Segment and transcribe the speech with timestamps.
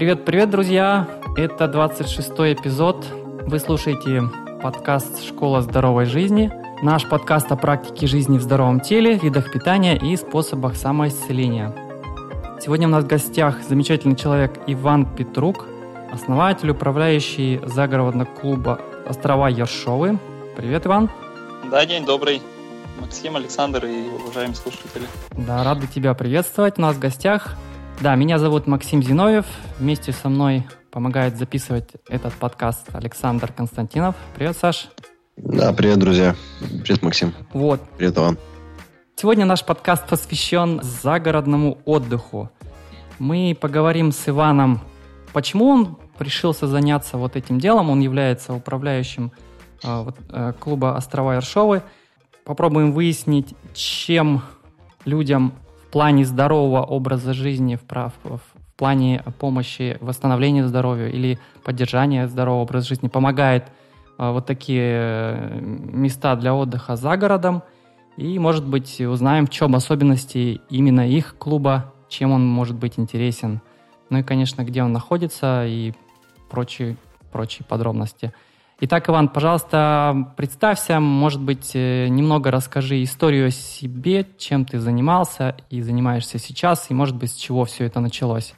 [0.00, 1.06] Привет-привет, друзья!
[1.36, 3.04] Это 26-й эпизод.
[3.46, 4.22] Вы слушаете
[4.62, 6.50] подкаст «Школа здоровой жизни».
[6.82, 11.74] Наш подкаст о практике жизни в здоровом теле, видах питания и способах самоисцеления.
[12.62, 15.66] Сегодня у нас в гостях замечательный человек Иван Петрук,
[16.10, 20.18] основатель, управляющий загородного клуба «Острова Ершовы».
[20.56, 21.10] Привет, Иван!
[21.70, 22.40] Да, день добрый.
[23.02, 25.06] Максим, Александр и уважаемые слушатели.
[25.32, 26.78] Да, рады тебя приветствовать.
[26.78, 27.54] У нас в гостях
[28.00, 29.44] да, меня зовут Максим Зиновьев.
[29.78, 34.16] Вместе со мной помогает записывать этот подкаст Александр Константинов.
[34.34, 34.88] Привет, Саш.
[35.36, 36.34] Да, привет, друзья.
[36.82, 37.34] Привет, Максим.
[37.52, 37.80] Вот.
[37.98, 38.38] Привет, Иван.
[39.16, 42.50] Сегодня наш подкаст посвящен загородному отдыху.
[43.18, 44.80] Мы поговорим с Иваном,
[45.34, 47.90] почему он решился заняться вот этим делом.
[47.90, 49.30] Он является управляющим
[49.84, 51.82] э, вот, э, клуба «Острова Ершовы».
[52.44, 54.42] Попробуем выяснить, чем
[55.04, 55.52] людям
[55.90, 58.40] плане здорового образа жизни, в, прав, в
[58.76, 63.64] плане помощи восстановления здоровья или поддержания здорового образа жизни помогает
[64.16, 67.62] а, вот такие э, места для отдыха за городом.
[68.16, 73.60] И, может быть, узнаем, в чем особенности именно их клуба, чем он может быть интересен.
[74.10, 75.92] Ну и, конечно, где он находится и
[76.50, 76.96] прочие,
[77.32, 78.32] прочие подробности.
[78.82, 85.54] Итак, Иван, пожалуйста, представься, может быть, э, немного расскажи историю о себе, чем ты занимался
[85.68, 88.54] и занимаешься сейчас, и, может быть, с чего все это началось.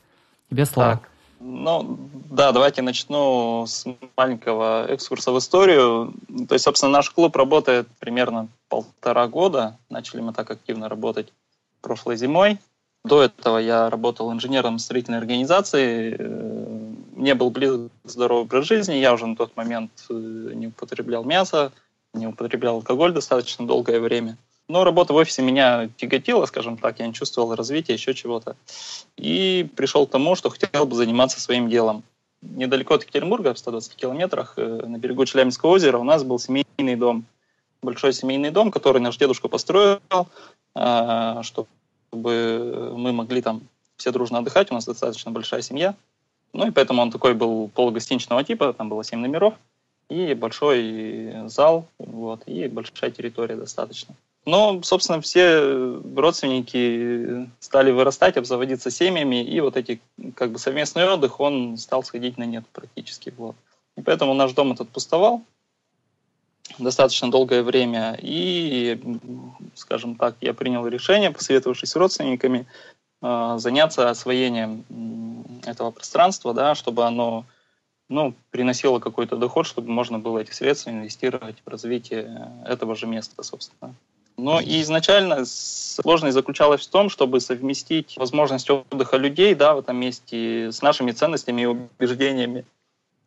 [0.49, 0.91] Тебе слово.
[0.93, 1.09] Так,
[1.41, 1.99] ну,
[2.31, 3.85] да, давайте начну с
[4.17, 6.15] маленького экскурса в историю.
[6.49, 9.77] То есть, собственно, наш клуб работает примерно полтора года.
[9.91, 11.33] Начали мы так активно работать
[11.81, 12.59] прошлой зимой.
[13.05, 16.17] До этого я работал инженером строительной организации,
[17.23, 21.73] мне был близок здоровый образ жизни, я уже на тот момент э, не употреблял мясо,
[22.13, 24.37] не употреблял алкоголь достаточно долгое время.
[24.69, 28.57] Но работа в офисе меня тяготила, скажем так, я не чувствовал развития, еще чего-то.
[29.17, 32.03] И пришел к тому, что хотел бы заниматься своим делом.
[32.41, 36.97] Недалеко от Екатеринбурга, в 120 километрах, э, на берегу Челябинского озера, у нас был семейный
[36.97, 37.25] дом.
[37.83, 40.01] Большой семейный дом, который наш дедушка построил,
[41.43, 41.69] чтобы
[42.13, 43.63] чтобы мы могли там
[43.97, 45.95] все дружно отдыхать, у нас достаточно большая семья.
[46.53, 49.55] Ну и поэтому он такой был полугостиничного типа, там было 7 номеров,
[50.09, 54.15] и большой зал, вот, и большая территория достаточно.
[54.45, 55.61] Но, собственно, все
[56.17, 60.01] родственники стали вырастать, обзаводиться семьями, и вот эти
[60.35, 63.33] как бы совместный отдых, он стал сходить на нет практически.
[63.37, 63.55] Вот.
[63.97, 65.43] И поэтому наш дом этот пустовал,
[66.79, 68.19] достаточно долгое время.
[68.21, 69.01] И,
[69.75, 72.67] скажем так, я принял решение, посоветовавшись с родственниками,
[73.23, 74.85] заняться освоением
[75.65, 77.45] этого пространства, да, чтобы оно
[78.09, 83.43] ну, приносило какой-то доход, чтобы можно было эти средства инвестировать в развитие этого же места,
[83.43, 83.95] собственно.
[84.37, 89.97] Но и изначально сложность заключалась в том, чтобы совместить возможность отдыха людей да, в этом
[89.97, 92.65] месте с нашими ценностями и убеждениями.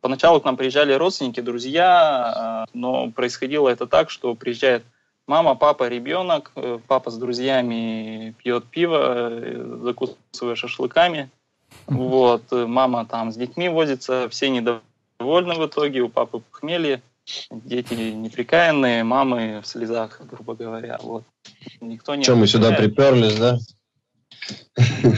[0.02, 4.84] Поначалу к нам приезжали родственники, друзья, а, но происходило это так, что приезжает
[5.28, 11.30] мама, папа, ребенок, э, папа с друзьями пьет пиво, э, закусывая шашлыками,
[11.88, 17.02] вот, э, мама там с детьми возится, все недовольны в итоге, у папы похмелье,
[17.50, 21.24] дети неприкаянные, мамы в слезах, грубо говоря, вот.
[21.82, 22.24] Никто не...
[22.24, 23.58] Чем мы сюда приперлись, да?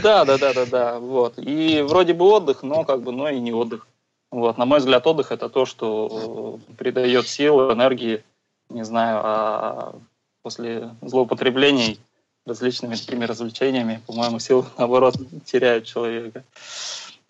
[0.03, 1.33] Да, да, да, да, да, вот.
[1.37, 3.87] И вроде бы отдых, но как бы, но и не отдых.
[4.31, 8.23] Вот, на мой взгляд, отдых это то, что придает силы, энергии,
[8.69, 9.95] не знаю, а
[10.41, 11.99] после злоупотреблений
[12.45, 16.43] различными такими развлечениями, по-моему, силы, наоборот, теряют человека,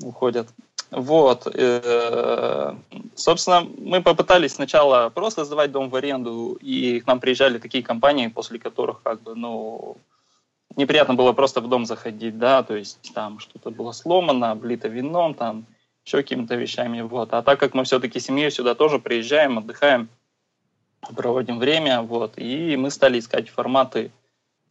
[0.01, 0.47] уходят.
[0.91, 1.47] Вот.
[1.53, 2.75] Э,
[3.15, 8.27] собственно, мы попытались сначала просто сдавать дом в аренду, и к нам приезжали такие компании,
[8.27, 9.97] после которых как бы, ну,
[10.77, 15.33] неприятно было просто в дом заходить, да, то есть там что-то было сломано, облито вином,
[15.33, 15.65] там
[16.05, 17.01] еще какими-то вещами.
[17.01, 17.33] Вот.
[17.33, 20.07] А так как мы все-таки семьей сюда тоже приезжаем, отдыхаем,
[21.15, 24.11] проводим время, вот, и мы стали искать форматы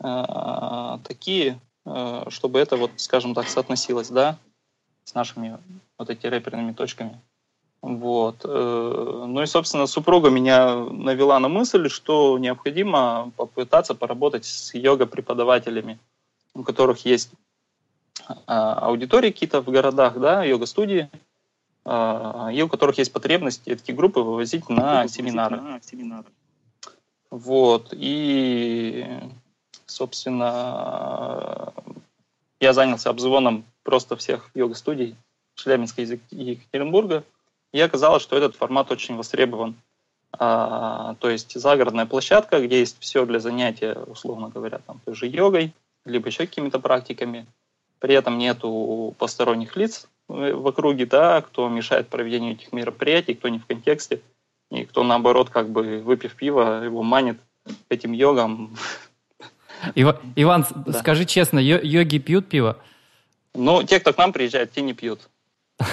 [0.01, 4.39] э, такие, э, чтобы это, вот, скажем так, соотносилось, да,
[5.05, 5.59] с нашими
[5.99, 7.21] вот этими рэперными точками.
[7.83, 8.41] Вот.
[8.45, 15.99] Э, ну и, собственно, супруга меня навела на мысль, что необходимо попытаться поработать с йога-преподавателями,
[16.55, 17.31] у которых есть
[18.47, 21.09] а, аудитории какие-то в городах, да, йога-студии,
[21.87, 25.61] и у которых есть потребность эти группы вывозить на семинары.
[25.61, 26.27] На семинары.
[27.31, 29.07] Вот, и,
[29.87, 31.73] собственно,
[32.61, 35.17] я занялся обзвоном просто всех йога-студий
[35.55, 37.25] Челябинска и Екатеринбурга,
[37.73, 39.77] и оказалось, что этот формат очень востребован.
[40.33, 45.27] А, то есть загородная площадка, где есть все для занятия, условно говоря, там той же
[45.27, 45.73] йогой,
[46.05, 47.47] либо еще какими-то практиками.
[47.99, 53.59] При этом нету посторонних лиц, в округе, да, кто мешает проведению этих мероприятий, кто не
[53.59, 54.21] в контексте,
[54.71, 57.39] и кто, наоборот, как бы, выпив пиво, его манит
[57.89, 58.77] этим йогам.
[59.95, 60.93] Ива, Иван, да.
[60.93, 62.79] скажи честно, йоги пьют пиво?
[63.55, 65.29] Ну, те, кто к нам приезжает, те не пьют.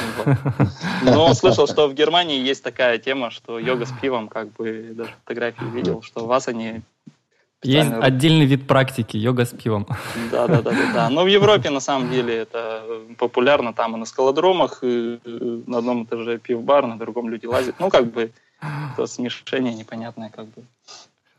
[1.04, 5.12] Но слышал, что в Германии есть такая тема, что йога с пивом, как бы даже
[5.24, 6.82] фотографии видел, что вас они
[7.64, 9.88] есть отдельный вид практики, йога с пивом.
[10.32, 11.10] Да, да, да, да, да.
[11.10, 12.84] Но в Европе на самом деле это
[13.18, 15.20] популярно там и на скалодромах, и
[15.68, 17.80] на одном этаже пив-бар, на другом люди лазят.
[17.80, 18.32] Ну, как бы,
[18.94, 20.64] это смешение непонятное, как бы.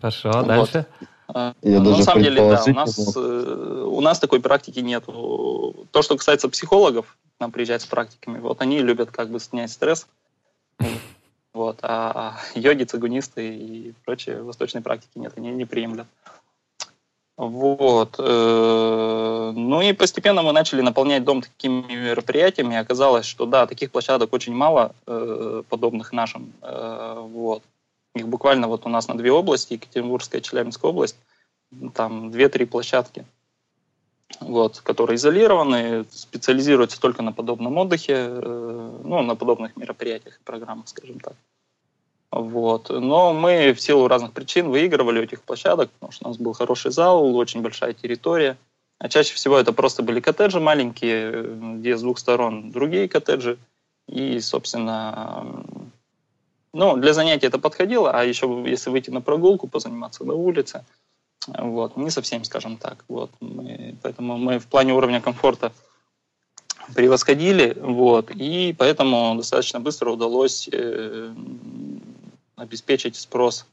[0.00, 0.46] Хорошо, вот.
[0.46, 0.86] дальше.
[1.28, 5.04] А, Я ну, на самом деле, да, у нас, э, у нас такой практики нет.
[5.06, 10.06] То, что касается психологов, нам приезжать с практиками, вот они любят как бы снять стресс.
[11.54, 16.08] Вот, а йоги, цигунисты и прочие восточные практики нет, они не приемлят.
[17.36, 18.16] Вот.
[18.18, 22.76] Э, ну и постепенно мы начали наполнять дом такими мероприятиями.
[22.76, 26.52] Оказалось, что да, таких площадок очень мало, э, подобных нашим.
[26.62, 27.62] Э, вот.
[28.14, 31.16] Их буквально вот у нас на две области, Екатеринбургская и Челябинская область,
[31.94, 33.24] там две-три площадки
[34.40, 40.88] вот, которые изолированы, специализируются только на подобном отдыхе, э, ну, на подобных мероприятиях и программах,
[40.88, 41.34] скажем так.
[42.30, 42.90] Вот.
[42.90, 46.52] Но мы в силу разных причин выигрывали у этих площадок, потому что у нас был
[46.52, 48.56] хороший зал, очень большая территория.
[48.98, 53.58] А чаще всего это просто были коттеджи маленькие, где с двух сторон другие коттеджи.
[54.08, 55.64] И, собственно,
[56.72, 60.84] ну, для занятий это подходило, а еще если выйти на прогулку, позаниматься на улице–
[61.46, 63.04] вот, не совсем, скажем так.
[63.08, 65.72] Вот, мы, поэтому мы в плане уровня комфорта
[66.94, 71.34] превосходили, вот, и поэтому достаточно быстро удалось э,
[72.56, 73.66] обеспечить спрос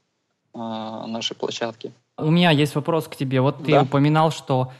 [0.53, 1.91] э, нашей площадки.
[2.18, 3.41] У меня есть вопрос к тебе.
[3.41, 3.83] Вот ты да.
[3.83, 4.71] упоминал, что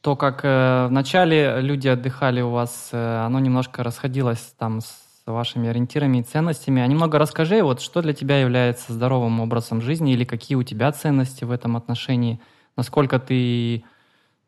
[0.00, 5.68] то, как э, вначале люди отдыхали у вас, э, оно немножко расходилось там с вашими
[5.68, 6.82] ориентирами и ценностями.
[6.82, 10.90] А немного расскажи, вот что для тебя является здоровым образом жизни или какие у тебя
[10.92, 12.40] ценности в этом отношении,
[12.76, 13.84] насколько ты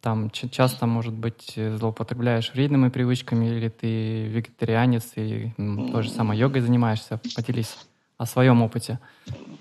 [0.01, 6.61] там часто, может быть, злоупотребляешь вредными привычками, или ты вегетарианец, и той же самой йогой
[6.61, 7.21] занимаешься.
[7.35, 7.75] Поделись
[8.19, 8.99] о своем опыте.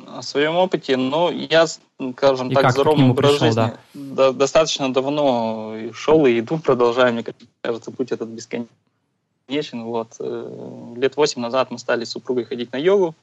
[0.06, 3.72] О своем опыте, ну, я, скажем и так, здоровым образ жизни.
[3.94, 7.24] Да, достаточно давно шел и иду, продолжаю, мне
[7.62, 8.76] кажется, путь этот бесконечный
[9.54, 9.84] вечен.
[9.84, 10.16] Вот.
[10.20, 13.16] Э, лет восемь назад мы стали с супругой ходить на йогу.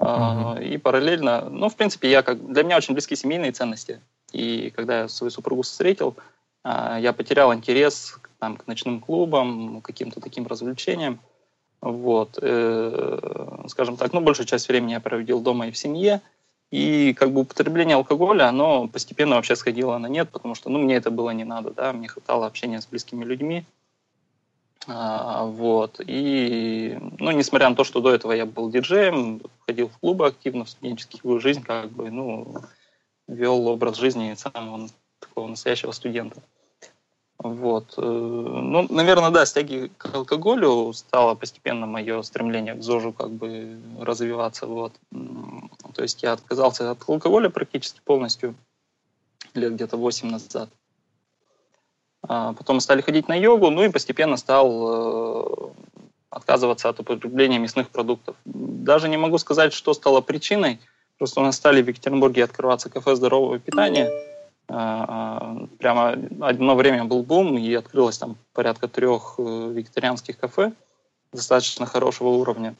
[0.00, 0.62] Uh-huh.
[0.62, 4.00] И параллельно, ну, в принципе, я как для меня очень близки семейные ценности.
[4.32, 6.16] И когда я свою супругу встретил,
[6.64, 11.20] а, я потерял интерес там, к ночным клубам, каким-то таким развлечениям.
[11.80, 12.38] Вот.
[12.42, 16.20] Э, скажем так, ну, большую часть времени я проводил дома и в семье.
[16.70, 20.96] И как бы употребление алкоголя, оно постепенно вообще сходило на нет, потому что, ну, мне
[20.96, 23.64] это было не надо, да, мне хватало общения с близкими людьми.
[24.86, 26.00] А, вот.
[26.06, 30.64] И, ну, несмотря на то, что до этого я был диджеем, ходил в клубы активно,
[30.64, 32.56] в студенческую жизнь, как бы, ну,
[33.26, 34.88] вел образ жизни самого
[35.20, 36.42] такого настоящего студента.
[37.38, 37.94] Вот.
[37.98, 43.30] Э, ну, наверное, да, с тяги к алкоголю стало постепенно мое стремление к ЗОЖу как
[43.30, 44.66] бы развиваться.
[44.66, 44.92] Вот.
[45.94, 48.54] То есть я отказался от алкоголя практически полностью
[49.54, 50.70] лет где-то 8 назад.
[52.26, 55.44] А, потом стали ходить на йогу, ну и постепенно стал э,
[56.30, 58.36] отказываться от употребления мясных продуктов.
[58.44, 60.80] Даже не могу сказать, что стало причиной.
[61.18, 64.10] Просто у нас стали в Екатеринбурге открываться кафе здорового питания.
[64.68, 70.72] А, а, прямо одно время был бум, и открылось там порядка трех э, вегетарианских кафе
[71.32, 72.74] достаточно хорошего уровня.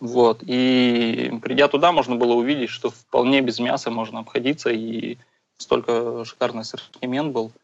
[0.00, 0.40] Вот.
[0.42, 5.16] И придя туда, можно было увидеть, что вполне без мяса можно обходиться, и
[5.56, 7.50] столько шикарный ассортимент был–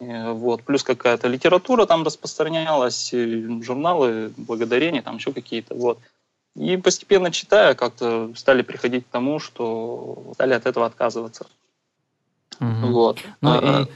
[0.00, 0.62] вот.
[0.62, 5.74] Плюс какая-то литература там распространялась, журналы, благодарения, там еще какие-то.
[5.74, 5.98] Вот.
[6.54, 11.46] И постепенно читая, как-то стали приходить к тому, что стали от этого отказываться.
[12.60, 12.86] Угу.
[12.88, 13.18] Вот.
[13.40, 13.86] Ну, а, и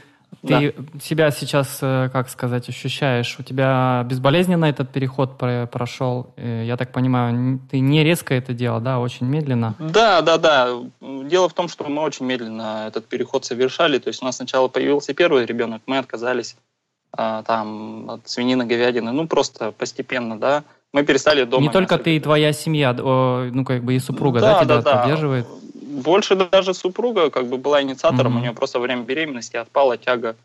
[0.41, 0.99] ты да.
[0.99, 3.35] себя сейчас, э, как сказать, ощущаешь?
[3.39, 6.33] У тебя безболезненно этот переход прошел?
[6.37, 9.75] Э, я так понимаю, ты не резко это делал, да, очень медленно?
[9.79, 10.69] Да, да, да.
[11.01, 13.99] Дело в том, что мы очень медленно этот переход совершали.
[13.99, 16.55] То есть у нас сначала появился первый ребенок, мы отказались
[17.11, 20.63] а, там от свинины, говядины, ну просто постепенно, да.
[20.93, 21.63] Мы перестали дома.
[21.63, 24.97] Не только ты и твоя семья, ну как бы и супруга, да, да тебя да,
[24.97, 25.45] поддерживает?
[25.45, 28.37] Да больше даже супруга как бы была инициатором, mm-hmm.
[28.37, 30.35] у нее просто во время беременности отпала тяга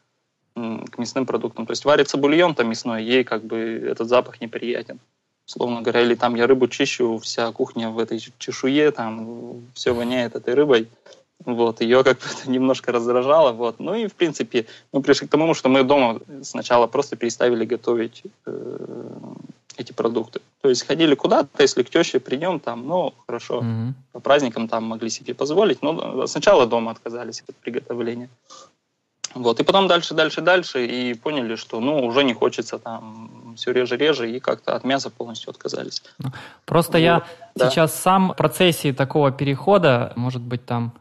[0.54, 1.66] к мясным продуктам.
[1.66, 3.58] То есть варится бульон там мясной, ей как бы
[3.90, 4.98] этот запах неприятен.
[5.46, 10.34] Словно говоря, или там я рыбу чищу, вся кухня в этой чешуе, там все воняет
[10.34, 10.88] этой рыбой.
[11.44, 13.78] Вот, ее как бы немножко раздражало, вот.
[13.78, 18.22] Ну и, в принципе, мы пришли к тому, что мы дома сначала просто переставили готовить
[18.46, 18.78] э,
[19.78, 20.40] эти продукты.
[20.60, 23.92] То есть ходили куда-то, если к теще придем, там, ну, хорошо, mm-hmm.
[24.12, 28.28] по праздникам там могли себе позволить, но сначала дома отказались от приготовления.
[29.34, 33.72] Вот, и потом дальше, дальше, дальше, и поняли, что, ну, уже не хочется там все
[33.72, 36.02] реже-реже, и как-то от мяса полностью отказались.
[36.64, 37.70] Просто вот, я да.
[37.70, 40.92] сейчас сам в процессе такого перехода, может быть, там,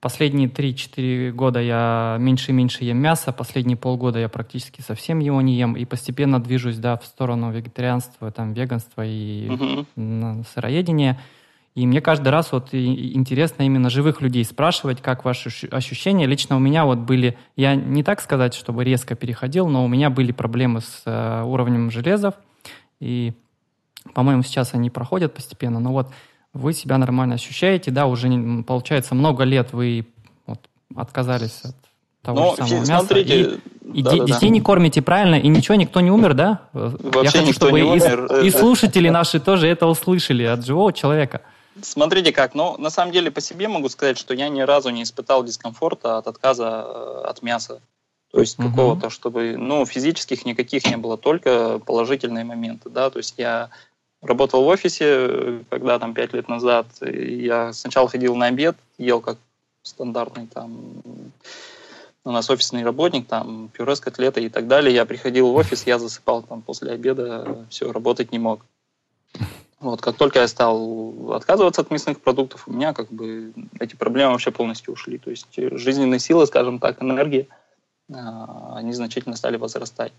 [0.00, 5.40] Последние 3-4 года я меньше и меньше ем мясо, последние полгода я практически совсем его
[5.42, 10.44] не ем, и постепенно движусь да, в сторону вегетарианства, там, веганства и угу.
[10.54, 11.18] сыроедения.
[11.74, 16.26] И мне каждый раз вот интересно именно живых людей спрашивать, как ваши ощущения.
[16.26, 20.10] Лично у меня вот были, я не так сказать, чтобы резко переходил, но у меня
[20.10, 22.34] были проблемы с э, уровнем железов,
[23.00, 23.32] и,
[24.14, 25.80] по-моему, сейчас они проходят постепенно.
[25.80, 26.08] Но вот
[26.54, 28.28] вы себя нормально ощущаете, да, уже
[28.66, 30.06] получается много лет вы
[30.46, 30.60] вот,
[30.96, 31.76] отказались от
[32.22, 33.60] того Но, же самого смотрите, мяса.
[33.94, 34.54] И, да, и да, детей да.
[34.54, 36.62] не кормите правильно, и ничего, никто не умер, да?
[36.72, 38.42] Вообще Я хочу, чтобы и, умер.
[38.42, 41.42] и слушатели наши тоже это услышали от живого человека.
[41.80, 45.04] Смотрите как, ну, на самом деле по себе могу сказать, что я ни разу не
[45.04, 47.80] испытал дискомфорта от отказа э, от мяса.
[48.32, 48.68] То есть угу.
[48.68, 53.70] какого-то, чтобы, ну, физических никаких не было, только положительные моменты, да, то есть я
[54.20, 56.86] Работал в офисе, когда там пять лет назад.
[57.00, 59.38] Я сначала ходил на обед, ел как
[59.82, 61.02] стандартный там
[62.24, 64.94] у нас офисный работник, там пюре с котлетой и так далее.
[64.94, 68.60] Я приходил в офис, я засыпал там после обеда, все, работать не мог.
[69.80, 74.32] Вот, как только я стал отказываться от мясных продуктов, у меня как бы эти проблемы
[74.32, 75.18] вообще полностью ушли.
[75.18, 77.46] То есть жизненные силы, скажем так, энергия,
[78.12, 80.12] а, они значительно стали возрастать.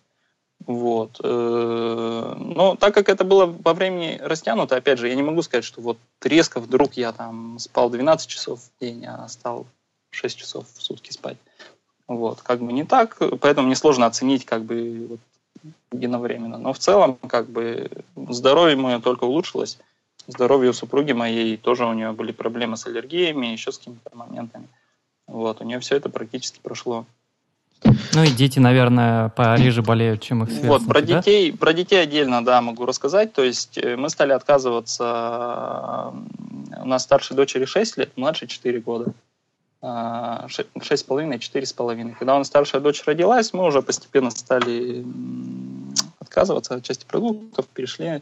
[0.66, 1.20] Вот.
[1.24, 5.63] Э, но так как это было во времени растянуто, опять же, я не могу сказать,
[5.63, 9.66] что вот резко вдруг я там спал 12 часов в день, а стал
[10.12, 11.38] 6 часов в сутки спать.
[12.08, 15.20] Вот, как бы не так, поэтому мне сложно оценить как бы вот,
[15.92, 16.58] единовременно.
[16.58, 19.78] Но в целом, как бы, здоровье мое только улучшилось.
[20.28, 24.68] Здоровье у супруги моей тоже у нее были проблемы с аллергиями, еще с какими-то моментами.
[25.28, 27.06] Вот, у нее все это практически прошло.
[27.83, 31.17] Ну и дети, наверное, пореже болеют, чем их сверстники, Вот, про да?
[31.17, 33.33] детей, про детей отдельно, да, могу рассказать.
[33.33, 36.13] То есть э, мы стали отказываться...
[36.81, 39.13] У нас старшей дочери 6 лет, младшей 4 года.
[39.81, 42.15] 6,5, 4,5.
[42.19, 45.05] Когда у нас старшая дочь родилась, мы уже постепенно стали
[46.19, 48.21] отказываться от части продуктов, перешли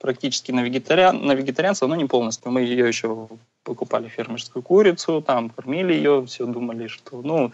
[0.00, 2.50] практически на, вегетариан, на вегетарианство, но не полностью.
[2.50, 3.28] Мы ее еще
[3.62, 7.52] покупали фермерскую курицу, там кормили ее, все думали, что ну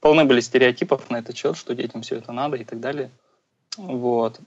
[0.00, 3.10] полны были стереотипов на этот счет, что детям все это надо и так далее.
[3.76, 4.40] Вот.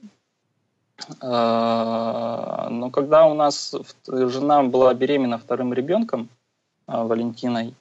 [1.20, 3.74] А, но когда у нас
[4.06, 6.28] жена была беременна вторым ребенком,
[6.86, 7.74] а, Валентиной,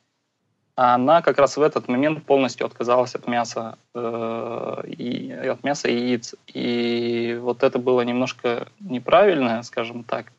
[0.75, 5.95] она как раз в этот момент полностью отказалась от мяса э, и от мяса и
[5.95, 6.35] яиц.
[6.53, 10.31] И вот это было немножко неправильно, скажем так.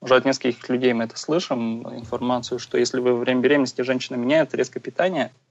[0.00, 4.16] Уже от нескольких людей мы это слышим, информацию, что если вы во время беременности женщина
[4.16, 5.30] меняет резко питание–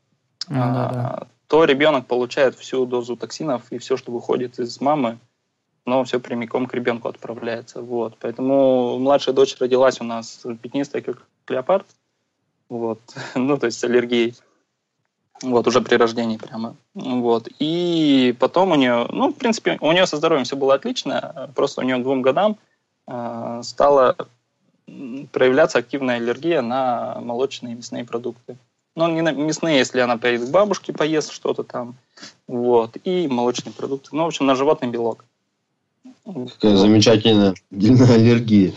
[0.50, 1.28] ну, да, да.
[1.48, 5.18] то ребенок получает всю дозу токсинов и все, что выходит из мамы,
[5.86, 7.82] но все прямиком к ребенку отправляется.
[7.82, 8.18] Вот.
[8.20, 11.88] Поэтому младшая дочь родилась у нас пятнистая, как леопард.
[12.70, 13.00] Вот.
[13.36, 14.36] ну, то есть с аллергией.
[15.44, 16.76] Вот, уже при рождении прямо.
[16.96, 17.48] Вот.
[17.60, 21.82] И потом у нее, ну, в принципе, у нее со здоровьем все было отлично, просто
[21.82, 22.58] у нее к двум годам
[23.08, 24.16] э, стала
[25.32, 28.58] проявляться активная аллергия на молочные и мясные продукты.
[28.98, 31.96] Но не мясные, если она поедет к бабушке, поест что-то там.
[32.48, 32.98] Вот.
[33.04, 34.10] И молочные продукты.
[34.12, 35.24] Ну, в общем, на животный белок.
[36.26, 36.80] Какая вот.
[36.80, 38.74] замечательная аллергия.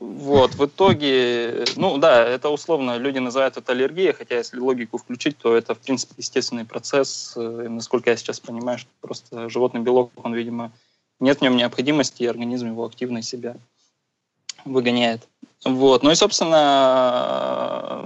[0.00, 5.38] Вот, в итоге, ну да, это условно люди называют это аллергией, хотя если логику включить,
[5.38, 7.34] то это, в принципе, естественный процесс.
[7.36, 10.72] Насколько я сейчас понимаю, что просто животный белок, он, видимо,
[11.20, 13.56] нет в нем необходимости, и организм его активно себя
[14.64, 15.28] выгоняет.
[15.64, 16.02] Вот.
[16.02, 18.00] Ну и, собственно,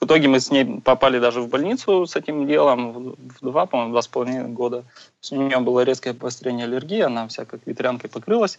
[0.00, 3.92] в итоге мы с ней попали даже в больницу с этим делом в два, по-моему,
[3.92, 4.84] два с половиной года.
[5.30, 8.58] У нее было резкое обострение аллергии, она вся как ветрянкой покрылась.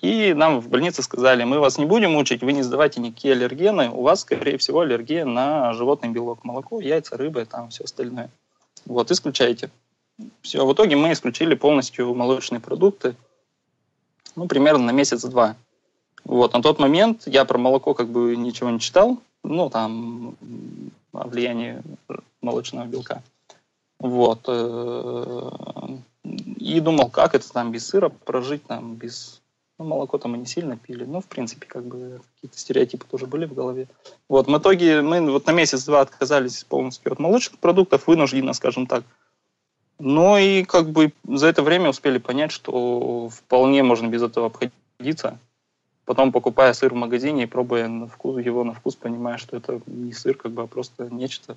[0.00, 3.90] И нам в больнице сказали, мы вас не будем мучить, вы не сдавайте никакие аллергены,
[3.90, 8.30] у вас, скорее всего, аллергия на животный белок, молоко, яйца, рыбы, там все остальное.
[8.86, 9.70] Вот, исключайте.
[10.42, 13.14] Все, в итоге мы исключили полностью молочные продукты,
[14.36, 15.56] ну, примерно на месяц-два.
[16.24, 20.36] Вот, на тот момент я про молоко как бы ничего не читал, ну, там,
[21.12, 21.82] о влиянии
[22.40, 23.22] молочного белка.
[23.98, 24.40] Вот.
[24.48, 25.50] Э,
[26.24, 29.40] и думал, как это там без сыра прожить, там, без
[29.78, 31.04] Ну, молоко там мы не сильно пили.
[31.04, 33.88] Ну, в принципе, как бы какие-то стереотипы тоже были в голове.
[34.28, 39.04] Вот, в итоге мы вот на месяц-два отказались полностью от молочных продуктов, вынужденно, скажем так.
[39.98, 45.38] Но и как бы за это время успели понять, что вполне можно без этого обходиться.
[46.04, 49.80] Потом, покупая сыр в магазине и пробуя на вкус, его на вкус, понимая, что это
[49.86, 51.56] не сыр, как бы, а просто нечто.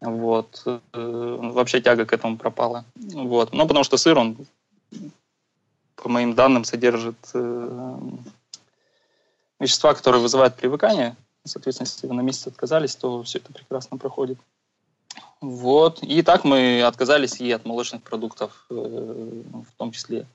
[0.00, 0.62] Вот.
[0.66, 2.84] Э, вообще тяга к этому пропала.
[2.96, 3.52] Вот.
[3.52, 4.36] Ну, потому что сыр, он
[6.02, 7.98] по моим данным, содержит э,
[9.60, 11.16] вещества, которые вызывают привыкание.
[11.44, 14.38] Соответственно, если вы на месяц отказались, то все это прекрасно проходит.
[15.40, 16.02] Вот.
[16.02, 20.26] И так мы отказались и от молочных продуктов э, в том числе.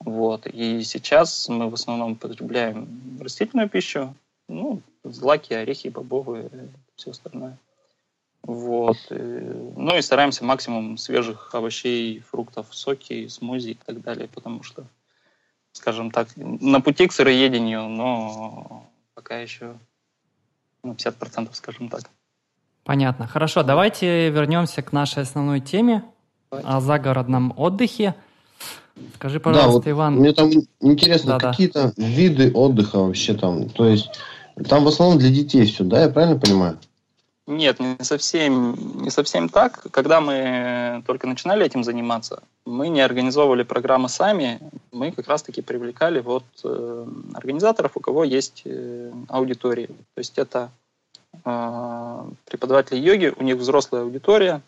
[0.00, 0.46] Вот.
[0.46, 4.14] И сейчас мы в основном потребляем растительную пищу,
[4.48, 6.50] ну, злаки, орехи, бобовые,
[6.94, 7.58] все остальное.
[8.42, 8.96] Вот.
[9.10, 14.86] Э, ну и стараемся максимум свежих овощей, фруктов, соки, смузи и так далее, потому что
[15.78, 19.78] скажем так, на пути к сыроедению, но пока еще
[20.82, 22.02] на 50%, скажем так.
[22.84, 23.26] Понятно.
[23.26, 26.04] Хорошо, давайте вернемся к нашей основной теме
[26.50, 26.68] давайте.
[26.68, 28.14] о загородном отдыхе.
[29.14, 30.16] Скажи, пожалуйста, да, вот Иван.
[30.16, 30.50] Мне там
[30.80, 32.04] интересно, да, какие-то да.
[32.04, 33.68] виды отдыха вообще там.
[33.68, 34.10] То есть
[34.68, 36.78] там в основном для детей все, да, я правильно понимаю?
[37.46, 39.86] Нет, не совсем, не совсем так.
[39.90, 44.60] Когда мы только начинали этим заниматься, мы не организовывали программы сами,
[44.92, 49.86] мы как раз-таки привлекали вот э, организаторов, у кого есть э, аудитории.
[49.86, 50.70] То есть это
[51.42, 54.60] э, преподаватели йоги, у них взрослая аудитория,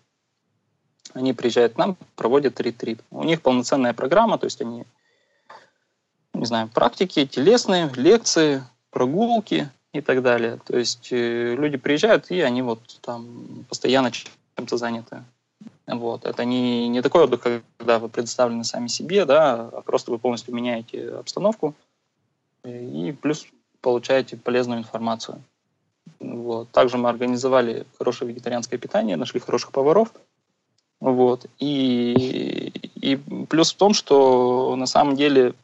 [1.15, 3.01] они приезжают к нам, проводят ретрит.
[3.11, 4.85] У них полноценная программа, то есть они,
[6.35, 10.59] не знаю, практики, телесные, лекции, прогулки, и так далее.
[10.65, 15.25] То есть э, люди приезжают, и они вот там постоянно чем-то заняты.
[15.87, 16.25] Вот.
[16.25, 17.43] Это не, не такой отдых,
[17.77, 21.75] когда вы предоставлены сами себе, да, а просто вы полностью меняете обстановку
[22.65, 23.47] и плюс
[23.81, 25.43] получаете полезную информацию.
[26.21, 26.71] Вот.
[26.71, 30.13] Также мы организовали хорошее вегетарианское питание, нашли хороших поваров.
[31.01, 31.47] Вот.
[31.59, 33.17] И, и
[33.49, 35.55] плюс в том, что на самом деле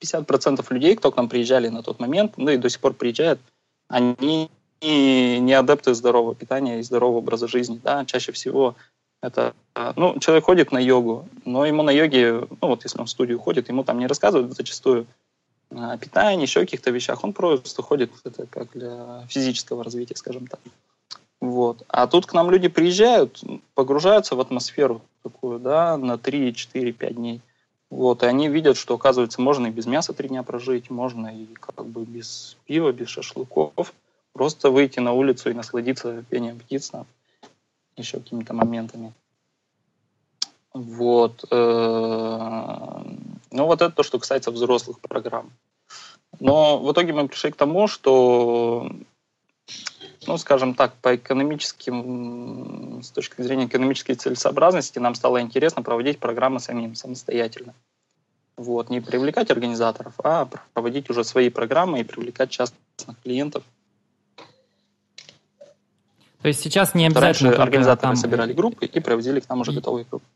[0.00, 3.40] 50% людей, кто к нам приезжали на тот момент, ну и до сих пор приезжают,
[3.88, 4.48] они
[4.80, 7.80] не адепты здорового питания и здорового образа жизни.
[7.82, 8.04] Да?
[8.06, 8.76] Чаще всего
[9.22, 9.54] это,
[9.96, 13.38] ну, человек ходит на йогу, но ему на йоге, ну вот если он в студию
[13.38, 15.06] ходит, ему там не рассказывают зачастую
[15.70, 17.22] о питании, еще каких-то вещах.
[17.22, 20.60] Он просто ходит это как для физического развития, скажем так.
[21.40, 21.82] Вот.
[21.88, 23.42] А тут к нам люди приезжают,
[23.74, 27.40] погружаются в атмосферу такую, да, на 3, 4, 5 дней.
[27.90, 31.46] Вот, и они видят, что, оказывается, можно и без мяса три дня прожить, можно и
[31.54, 33.92] как бы без пива, без шашлыков.
[34.32, 37.04] Просто выйти на улицу и насладиться пением птиц, там,
[37.96, 39.12] еще какими-то моментами.
[40.72, 41.44] Вот.
[41.50, 43.02] Э,
[43.50, 45.50] ну, вот это то, что касается взрослых программ.
[46.38, 48.88] Но в итоге мы пришли к тому, что,
[50.26, 56.60] ну, скажем так, по экономическим, с точки зрения экономической целесообразности, нам стало интересно проводить программы
[56.60, 57.74] самим, самостоятельно.
[58.56, 63.64] Вот, не привлекать организаторов, а проводить уже свои программы и привлекать частных клиентов.
[66.42, 68.16] То есть сейчас не обязательно Раньше организаторы там...
[68.16, 70.26] собирали группы и проводили к нам уже готовые группы.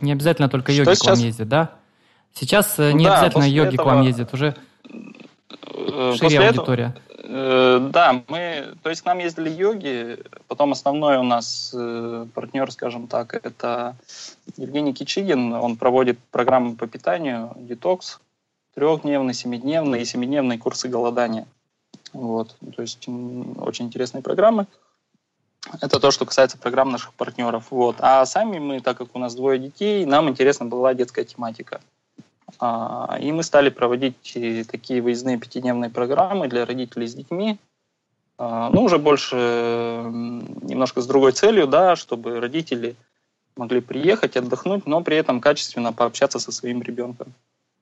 [0.00, 1.74] Не обязательно только йоги к вам ездят, да?
[2.34, 3.82] Сейчас э, не да, обязательно йоги этого...
[3.82, 6.94] к вам ездят, уже э, шире аудитория.
[6.94, 12.72] Этого да, мы, то есть к нам ездили йоги, потом основной у нас э, партнер,
[12.72, 13.96] скажем так, это
[14.56, 18.20] Евгений Кичигин, он проводит программы по питанию, детокс,
[18.74, 21.46] трехдневные, семидневные и семидневные курсы голодания.
[22.14, 24.66] Вот, то есть очень интересные программы.
[25.82, 27.66] Это то, что касается программ наших партнеров.
[27.70, 27.96] Вот.
[27.98, 31.80] А сами мы, так как у нас двое детей, нам интересна была детская тематика.
[32.58, 37.58] А, и мы стали проводить э, такие выездные пятидневные программы для родителей с детьми,
[38.38, 42.96] а, ну, уже больше немножко с другой целью, да, чтобы родители
[43.56, 47.34] могли приехать, отдохнуть, но при этом качественно пообщаться со своим ребенком.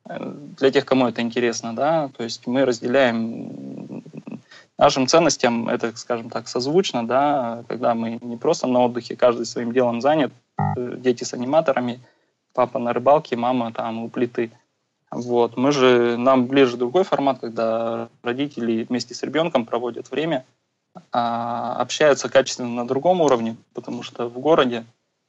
[0.08, 4.02] Э, для тех, кому это интересно, да, то есть мы разделяем
[4.78, 9.72] нашим ценностям, это, скажем так, созвучно, да, когда мы не просто на отдыхе, каждый своим
[9.72, 10.32] делом занят,
[10.76, 12.00] э, дети с аниматорами,
[12.56, 14.50] папа на рыбалке, мама там у плиты–
[15.10, 15.56] вот.
[15.56, 20.44] Мы же, нам ближе другой формат, когда родители вместе с ребенком проводят время,
[21.12, 24.84] а общаются качественно на другом уровне, потому что в городе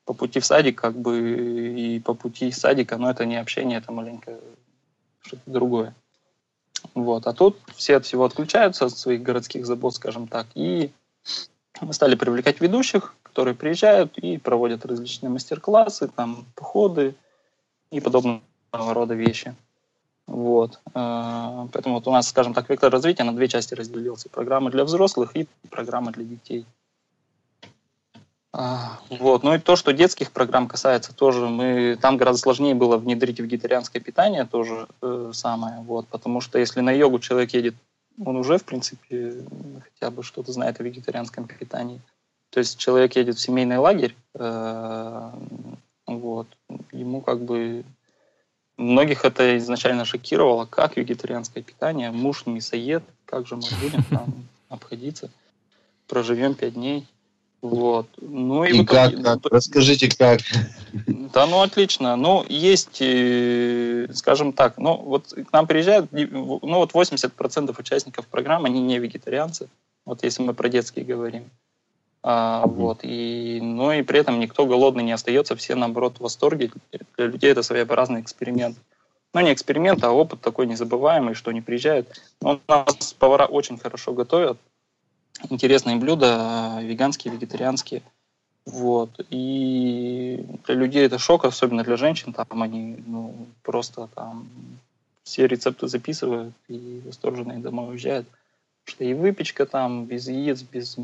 [0.05, 3.77] по пути в садик как бы и по пути из садика, но это не общение,
[3.79, 4.39] это маленько
[5.21, 5.93] что-то другое.
[6.93, 7.27] Вот.
[7.27, 10.91] А тут все от всего отключаются, от своих городских забот, скажем так, и
[11.81, 17.13] мы стали привлекать ведущих, которые приезжают и проводят различные мастер-классы, там, походы
[17.91, 19.53] и подобного рода вещи.
[20.25, 20.79] Вот.
[20.95, 24.27] Э, поэтому вот у нас, скажем так, вектор развития на две части разделился.
[24.29, 26.65] Программы для взрослых и программы для детей.
[28.53, 29.43] А, вот.
[29.43, 34.01] Ну и то, что детских программ касается, тоже мы там гораздо сложнее было внедрить вегетарианское
[34.01, 35.81] питание, тоже э, самое.
[35.81, 36.07] Вот.
[36.07, 37.75] Потому что если на йогу человек едет,
[38.25, 39.45] он уже, в принципе,
[39.83, 42.01] хотя бы что-то знает о вегетарианском питании.
[42.49, 45.31] То есть человек едет в семейный лагерь, э,
[46.05, 46.47] вот,
[46.91, 47.83] ему как бы
[48.77, 54.47] Многих это изначально шокировало, как вегетарианское питание, муж не мясоед, как же мы будем там
[54.69, 55.31] обходиться,
[56.07, 57.07] проживем пять дней.
[57.63, 58.07] Вот.
[58.21, 59.39] Ну и, и как, итоге, как?
[59.51, 60.41] Расскажите, как.
[61.33, 62.15] Да, ну отлично.
[62.15, 68.67] Ну, есть, э, скажем так, ну вот к нам приезжают, ну вот 80% участников программы,
[68.67, 69.69] они не вегетарианцы,
[70.05, 71.49] вот если мы про детские говорим.
[72.23, 76.71] А, вот, и, но и при этом никто голодный не остается, все, наоборот, в восторге.
[77.17, 78.77] Для людей это своеобразный эксперимент.
[79.33, 82.21] Ну, не эксперимент, а опыт такой незабываемый, что они приезжают.
[82.41, 84.57] Но у нас повара очень хорошо готовят.
[85.49, 88.01] Интересные блюда, веганские, вегетарианские.
[88.65, 89.11] Вот.
[89.29, 92.33] И для людей это шок, особенно для женщин.
[92.33, 94.47] Там они ну, просто там
[95.23, 98.27] все рецепты записывают и восторженные домой уезжают
[98.87, 100.95] что и выпечка там без яиц, без,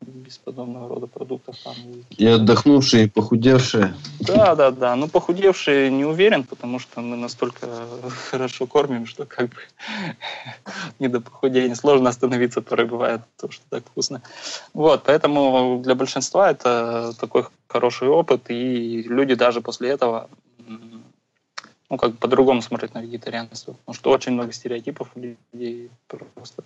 [0.00, 1.74] без подобного рода продуктов там.
[2.10, 3.94] И отдохнувшие, и похудевшие.
[4.20, 4.94] Да, да, да.
[4.94, 7.66] Ну, похудевшие не уверен, потому что мы настолько
[8.30, 9.56] хорошо кормим, что как бы
[11.00, 11.74] не до похудения.
[11.74, 14.22] Сложно остановиться, порой бывает, то, что так вкусно.
[14.72, 20.28] Вот, поэтому для большинства это такой хороший опыт, и люди даже после этого
[21.90, 23.72] ну, как бы по-другому смотрят на вегетарианство.
[23.72, 26.64] Потому что очень много стереотипов у людей просто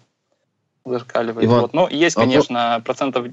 [0.91, 1.47] зашкаливает.
[1.47, 1.73] Иван, вот.
[1.73, 3.27] Но есть, а конечно, а процентов,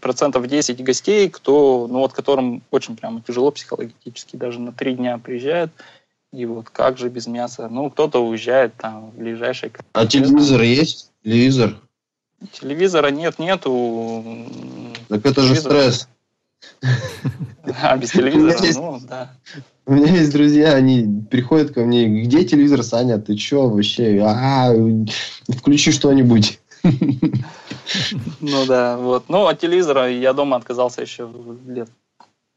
[0.00, 5.18] процентов 10 гостей, кто, ну вот которым очень прямо тяжело психологически, даже на три дня
[5.18, 5.72] приезжают,
[6.32, 7.68] и вот как же без мяса?
[7.68, 9.72] Ну, кто-то уезжает там в ближайший...
[9.92, 11.10] А телевизор есть?
[11.24, 11.76] Телевизор?
[12.52, 14.24] Телевизора нет, нету.
[15.08, 16.08] Так это же стресс.
[17.82, 18.72] А, без телевизора?
[18.74, 19.32] Ну, да.
[19.86, 24.20] У меня есть друзья, они приходят ко мне, где телевизор, Саня, ты чё вообще?
[24.24, 24.72] А,
[25.48, 26.60] включи что-нибудь.
[26.82, 29.28] Ну да, вот.
[29.28, 31.30] Ну, от телевизора я дома отказался еще
[31.66, 31.88] лет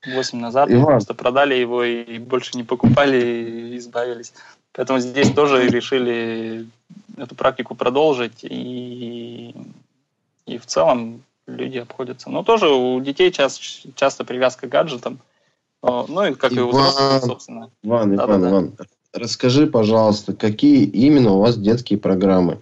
[0.05, 0.69] 8 назад.
[0.69, 4.33] Просто продали его и больше не покупали, и избавились.
[4.73, 6.67] Поэтому здесь тоже решили
[7.17, 8.43] эту практику продолжить.
[8.43, 9.55] И,
[10.45, 12.29] и в целом люди обходятся.
[12.29, 13.63] Но тоже у детей часто,
[13.95, 15.19] часто привязка к гаджетам.
[15.81, 17.69] Ну и как Иван, и у взрослых, собственно.
[17.83, 18.73] Иван, да, Иван, да, Иван,
[19.13, 22.59] расскажи, пожалуйста, какие именно у вас детские программы?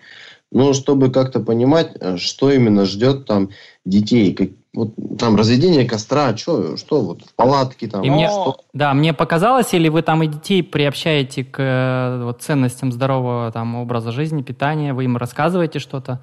[0.51, 3.49] Ну, чтобы как-то понимать, э, что именно ждет там
[3.85, 8.03] детей, как, вот там разведение костра, что, что вот в палатке там.
[8.03, 8.57] И мне, что?
[8.73, 13.75] Да, мне показалось, или вы там и детей приобщаете к э, вот, ценностям здорового там
[13.75, 16.21] образа жизни, питания, вы им рассказываете что-то?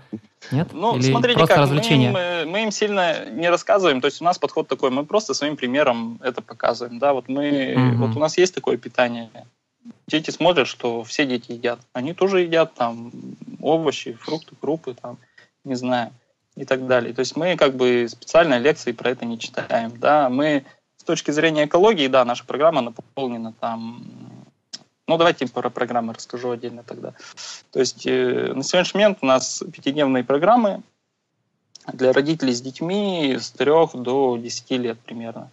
[0.51, 0.69] Нет?
[0.73, 2.11] Ну, или смотрите, просто как, развлечение?
[2.11, 5.35] Мы, им, мы им сильно не рассказываем, то есть у нас подход такой, мы просто
[5.35, 9.31] своим примером это показываем, да, вот мы, mm вот у нас есть такое питание,
[10.09, 11.79] дети смотрят, что все дети едят.
[11.93, 13.13] Они тоже едят там
[13.61, 15.19] овощи, фрукты, крупы, там,
[15.65, 16.13] не знаю,
[16.57, 17.15] и так далее.
[17.15, 19.97] То есть мы как бы специально лекции про это не читаем.
[19.99, 20.29] Да?
[20.29, 20.65] Мы
[20.97, 24.03] с точки зрения экологии, да, наша программа наполнена там
[25.07, 27.15] ну, давайте про программы расскажу отдельно тогда.
[27.73, 30.83] То есть э, на сегодняшний момент у нас пятидневные программы
[31.91, 35.51] для родителей с детьми с 3 до 10 лет примерно.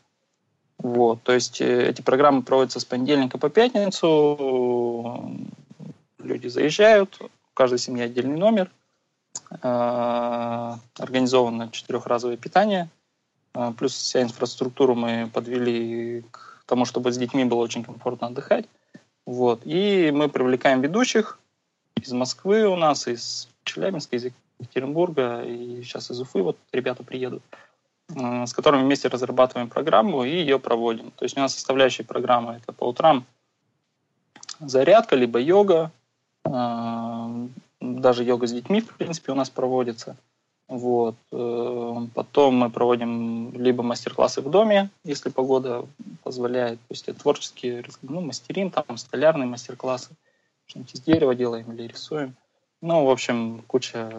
[0.77, 5.31] Вот, то есть э, эти программы проводятся с понедельника по пятницу.
[6.19, 8.69] Люди заезжают, у каждой семьи отдельный номер.
[9.61, 12.89] Э, организовано четырехразовое питание.
[13.53, 18.65] Э, плюс вся инфраструктуру мы подвели к тому, чтобы с детьми было очень комфортно отдыхать.
[19.25, 19.61] Вот.
[19.65, 21.39] И мы привлекаем ведущих
[21.95, 27.43] из Москвы у нас, из Челябинска, из Екатеринбурга, и сейчас из Уфы вот ребята приедут.
[28.13, 31.11] Э, с которыми вместе разрабатываем программу и ее проводим.
[31.11, 33.25] То есть у нас составляющие программы это по утрам
[34.59, 35.91] зарядка, либо йога,
[36.45, 37.47] э,
[37.81, 40.17] даже йога с детьми, в принципе, у нас проводится.
[40.67, 41.15] Вот.
[41.31, 45.85] Э, потом мы проводим либо мастер-классы в доме, если погода
[46.23, 46.79] позволяет.
[46.79, 50.11] То есть это творческие, ну, мастерим, там, столярные мастер-классы.
[50.67, 52.35] Что-нибудь из дерева делаем или рисуем.
[52.81, 54.11] Ну, в общем, куча,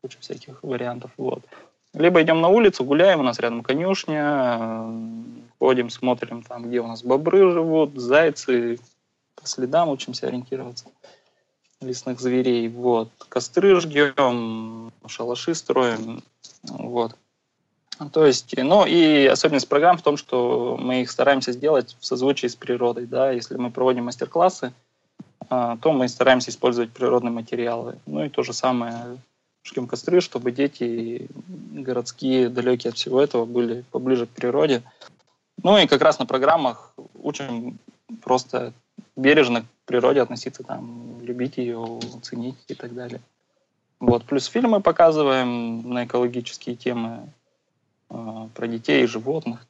[0.00, 1.10] куча всяких вариантов.
[1.16, 1.42] Вот.
[1.98, 4.84] Либо идем на улицу, гуляем, у нас рядом конюшня,
[5.58, 8.78] ходим, смотрим там, где у нас бобры живут, зайцы,
[9.34, 10.86] по следам учимся ориентироваться
[11.80, 12.68] лесных зверей.
[12.68, 13.10] Вот.
[13.28, 16.22] Костры жгем, шалаши строим.
[16.62, 17.16] Вот.
[18.12, 22.46] То есть, ну и особенность программ в том, что мы их стараемся сделать в созвучии
[22.46, 23.06] с природой.
[23.06, 23.32] Да?
[23.32, 24.72] Если мы проводим мастер-классы,
[25.50, 27.98] а, то мы стараемся использовать природные материалы.
[28.06, 29.18] Ну и то же самое
[29.68, 31.28] жгем костры, чтобы дети
[31.72, 34.82] городские, далекие от всего этого, были поближе к природе.
[35.62, 37.78] Ну и как раз на программах учим
[38.22, 38.72] просто
[39.16, 43.20] бережно к природе относиться, там, любить ее, ценить и так далее.
[44.00, 44.24] Вот.
[44.24, 47.32] Плюс фильмы показываем на экологические темы
[48.10, 49.66] э, про детей и животных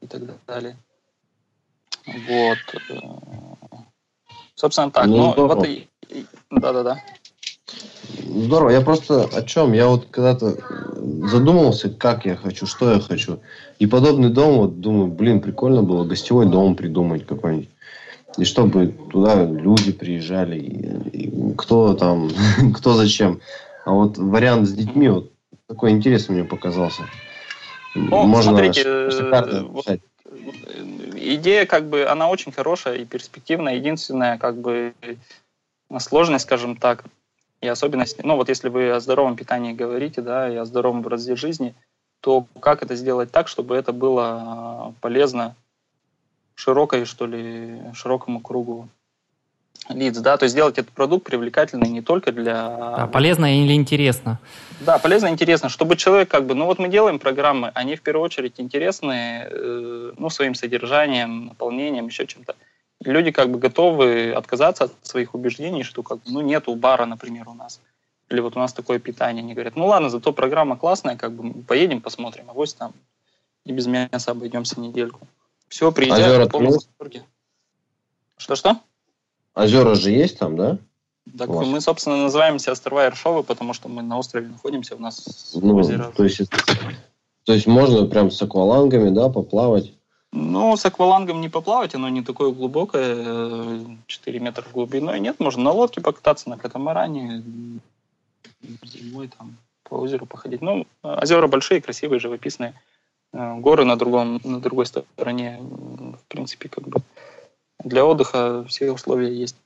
[0.00, 0.76] и так далее.
[2.06, 2.58] Вот.
[2.88, 3.00] Э,
[4.54, 5.06] собственно, так.
[5.06, 5.88] Ну, ну вот и...
[6.50, 7.02] Да-да-да.
[8.24, 8.70] Здорово.
[8.70, 9.72] Я просто о чем?
[9.72, 10.56] Я вот когда-то
[11.28, 13.40] задумался, как я хочу, что я хочу.
[13.78, 17.68] И подобный дом, вот думаю, блин, прикольно было гостевой дом придумать какой-нибудь.
[18.38, 22.30] И чтобы туда люди приезжали, и, и кто там,
[22.76, 23.40] кто зачем.
[23.84, 25.32] А вот вариант с детьми вот
[25.66, 27.02] такой интересный мне показался.
[27.94, 29.86] Ну, Можно смотрите, э, вот,
[31.14, 33.76] идея как бы, она очень хорошая и перспективная.
[33.76, 34.92] Единственная как бы
[35.98, 37.04] сложность, скажем так,
[37.60, 41.36] и особенность, ну вот если вы о здоровом питании говорите, да, и о здоровом образе
[41.36, 41.74] жизни,
[42.20, 45.54] то как это сделать так, чтобы это было полезно
[46.54, 48.88] широкой, что ли, широкому кругу
[49.88, 52.76] лиц, да, то есть сделать этот продукт привлекательный не только для...
[52.96, 54.40] Да, полезно или интересно.
[54.80, 58.02] Да, полезно и интересно, чтобы человек как бы, ну вот мы делаем программы, они в
[58.02, 62.56] первую очередь интересны, э, ну, своим содержанием, наполнением, еще чем-то.
[63.02, 67.48] Люди как бы готовы отказаться от своих убеждений, что как бы, ну, нету бара, например,
[67.48, 67.80] у нас.
[68.28, 69.42] Или вот у нас такое питание.
[69.42, 72.92] Они говорят, ну ладно, зато программа классная, как бы поедем, посмотрим, а вот там
[73.64, 75.26] и без мяса обойдемся недельку.
[75.68, 76.52] Все, приезжают.
[78.36, 78.80] Что-что?
[79.54, 80.78] Озера же есть там, да?
[81.36, 85.76] Так мы, собственно, называемся острова Иршовы, потому что мы на острове находимся, у нас ну,
[85.76, 86.12] озеро.
[86.16, 86.42] То есть,
[87.44, 89.92] то есть можно прям с аквалангами, да, поплавать?
[90.38, 95.18] Ну, с аквалангом не поплавать, оно не такое глубокое, 4 метра глубиной.
[95.18, 97.42] Нет, можно на лодке покататься, на катамаране,
[98.82, 100.60] зимой там по озеру походить.
[100.60, 102.74] Ну, озера большие, красивые, живописные.
[103.32, 107.00] Э, горы на, другом, на другой стороне, в принципе, как бы
[107.82, 109.56] для отдыха все условия есть.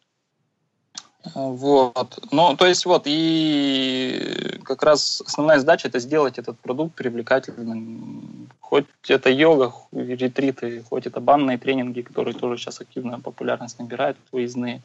[1.34, 2.18] Вот.
[2.30, 8.48] Ну, то есть вот, и как раз основная задача это сделать этот продукт привлекательным.
[8.60, 14.82] Хоть это йога, ретриты, хоть это банные тренинги, которые тоже сейчас активно популярность набирают, выездные.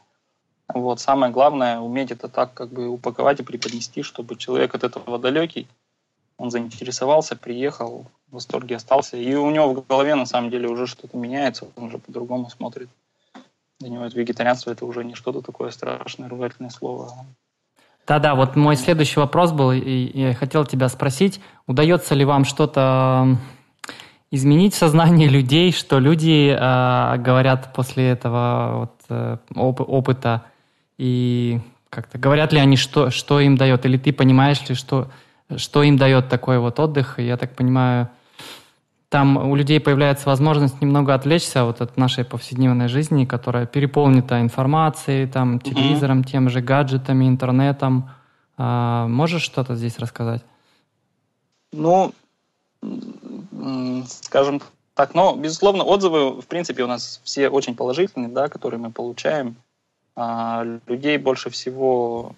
[0.67, 0.99] Вот.
[0.99, 5.67] Самое главное уметь это так как бы упаковать и преподнести, чтобы человек от этого далекий,
[6.37, 9.15] он заинтересовался, приехал, в восторге остался.
[9.15, 12.89] И у него в голове на самом деле уже что-то меняется, он уже по-другому смотрит.
[13.79, 17.11] Для него это вегетарианство это уже не что-то такое страшное, ругательное слово.
[18.07, 23.37] Да-да, вот мой следующий вопрос был, и я хотел тебя спросить, удается ли вам что-то
[24.31, 30.43] изменить в сознании людей, что люди э, говорят после этого вот, э, оп- опыта,
[30.97, 31.59] и
[31.89, 35.09] как-то говорят ли они, что, что им дает, или ты понимаешь ли, что,
[35.55, 38.09] что им дает такой вот отдых, я так понимаю,
[39.15, 45.25] там у людей появляется возможность немного отвлечься вот от нашей повседневной жизни, которая переполнена информацией,
[45.25, 46.31] там, телевизором, mm-hmm.
[46.31, 48.09] тем же гаджетами, интернетом.
[48.57, 50.43] А, можешь что-то здесь рассказать?
[51.71, 52.11] Ну,
[54.05, 54.61] скажем
[54.95, 59.55] так, но, безусловно, отзывы, в принципе, у нас все очень положительные, да, которые мы получаем.
[60.17, 62.35] А, людей больше всего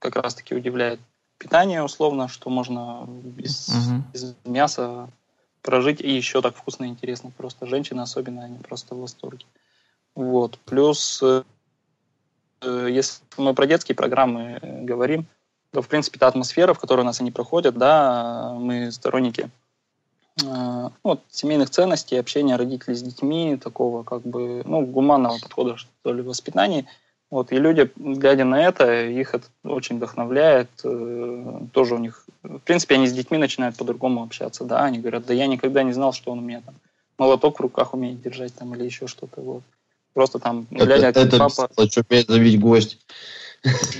[0.00, 0.98] как раз-таки удивляет
[1.38, 4.02] питание, условно, что можно без, угу.
[4.12, 5.08] без мяса
[5.68, 7.30] прожить и еще так вкусно и интересно.
[7.36, 9.44] Просто женщины особенно, они просто в восторге.
[10.14, 10.58] Вот.
[10.64, 11.42] Плюс, э,
[12.62, 15.26] если мы про детские программы говорим,
[15.72, 19.50] то, в принципе, та атмосфера, в которой у нас они проходят, да, мы сторонники
[20.42, 26.14] э, вот, семейных ценностей, общения родителей с детьми, такого как бы, ну, гуманного подхода, что
[26.14, 26.86] ли, воспитания–
[27.30, 30.70] вот, и люди, глядя на это, их это очень вдохновляет.
[30.82, 35.26] Э, тоже у них, в принципе, они с детьми начинают по-другому общаться, да, они говорят,
[35.26, 36.74] да я никогда не знал, что он у меня там
[37.18, 39.62] молоток в руках умеет держать там или еще что-то, вот.
[40.14, 41.90] Просто там, глядя, это, как это папа...
[41.90, 42.98] что умеет завить гость.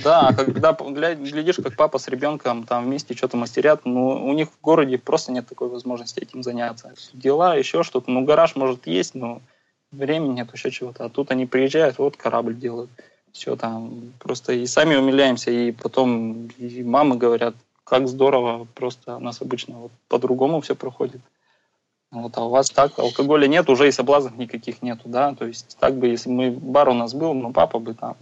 [0.03, 4.61] Да, когда глядишь, как папа с ребенком там вместе что-то мастерят, ну, у них в
[4.61, 6.93] городе просто нет такой возможности этим заняться.
[7.13, 9.41] Дела, еще что-то, ну, гараж может есть, но
[9.91, 11.05] времени нет, еще чего-то.
[11.05, 12.89] А тут они приезжают, вот корабль делают
[13.31, 19.19] все там просто и сами умиляемся, и потом и мамы говорят, как здорово, просто у
[19.19, 21.21] нас обычно вот по-другому все проходит.
[22.11, 25.77] Вот, а у вас так, алкоголя нет, уже и соблазнов никаких нету, да, то есть
[25.79, 28.15] так бы, если мы, бар у нас был, ну, папа бы там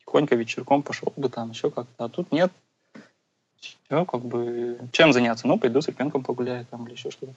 [0.00, 2.52] тихонько вечерком пошел бы там еще как-то, а тут нет,
[3.60, 5.46] все, как бы, чем заняться?
[5.46, 7.34] Ну, пойду с ребенком погуляю там или еще что-то.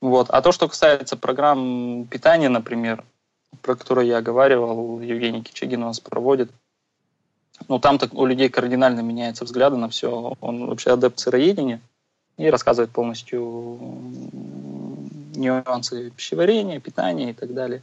[0.00, 0.30] Вот.
[0.30, 3.04] А то, что касается программ питания, например,
[3.62, 6.50] про который я оговаривал, Евгений Кичагин у нас проводит.
[7.68, 10.34] Ну, там так у людей кардинально меняются взгляды на все.
[10.40, 11.80] Он вообще адепт сыроедения
[12.36, 13.78] и рассказывает полностью
[15.36, 17.82] нюансы пищеварения, питания и так далее.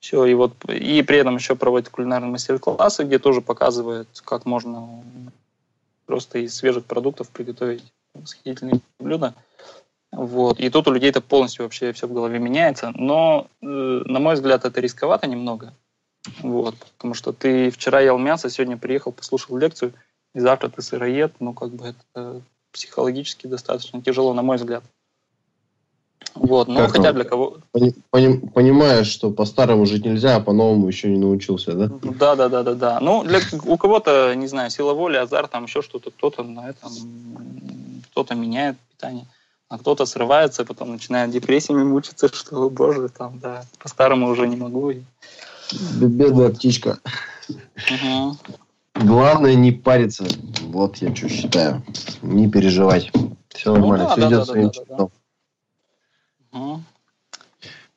[0.00, 5.02] Все, и вот и при этом еще проводит кулинарные мастер-классы, где тоже показывает, как можно
[6.06, 7.82] просто из свежих продуктов приготовить
[8.14, 9.34] восхитительные блюда.
[10.18, 10.58] Вот.
[10.58, 12.90] И тут у людей это полностью вообще все в голове меняется.
[12.96, 15.72] Но, э, на мой взгляд, это рисковато немного.
[16.40, 16.74] Вот.
[16.96, 19.92] Потому что ты вчера ел мясо, сегодня приехал, послушал лекцию,
[20.34, 21.34] и завтра ты сыроед.
[21.38, 24.82] Ну, как бы это психологически достаточно тяжело, на мой взгляд.
[26.34, 27.58] Вот, ну, хотя для кого...
[27.70, 31.88] Пони, пони, понимаешь, что по-старому жить нельзя, а по-новому еще не научился, да?
[32.02, 33.00] Да, да, да, да, да.
[33.00, 36.90] Ну, для, у кого-то, не знаю, сила воли, азарт, там еще что-то, кто-то на этом,
[38.10, 39.26] кто-то меняет питание,
[39.68, 44.92] а кто-то срывается, потом начинает депрессиями мучиться, что, боже, там, да, по-старому уже не могу.
[46.00, 46.98] Бедная птичка.
[47.48, 48.36] Угу.
[48.94, 50.26] Главное не париться.
[50.62, 51.82] Вот я что считаю.
[52.22, 53.12] Не переживать.
[53.50, 56.58] Все ну нормально, ну, да, все да, идет да, своим да, да, да.
[56.58, 56.82] Угу.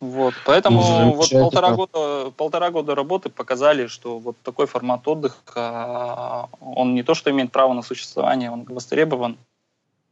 [0.01, 6.49] Вот, поэтому ну, вот полтора года, полтора года работы показали, что вот такой формат отдыха,
[6.60, 9.38] он не то что имеет право на существование, он востребован,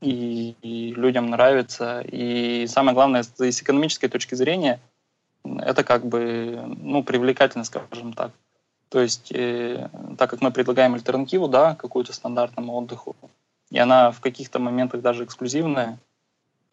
[0.01, 2.01] и, и людям нравится.
[2.01, 4.79] И самое главное, с экономической точки зрения,
[5.43, 8.31] это как бы, ну, привлекательно, скажем так.
[8.89, 13.15] То есть, э, так как мы предлагаем альтернативу, да, какую-то стандартному отдыху,
[13.69, 15.99] и она в каких-то моментах даже эксклюзивная,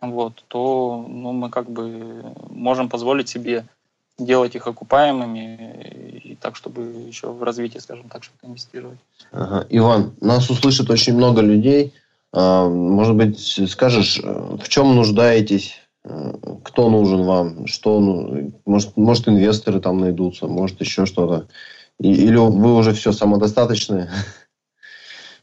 [0.01, 3.67] вот, то ну, мы как бы можем позволить себе
[4.19, 8.99] делать их окупаемыми и так, чтобы еще в развитие, скажем так, что-то инвестировать.
[9.31, 9.67] Ага.
[9.69, 11.93] Иван, нас услышит очень много людей.
[12.33, 15.81] А, может быть, скажешь, в чем нуждаетесь,
[16.65, 21.49] кто нужен вам, что, ну, может, может инвесторы там найдутся, может еще что-то.
[21.99, 24.11] Или вы уже все самодостаточные?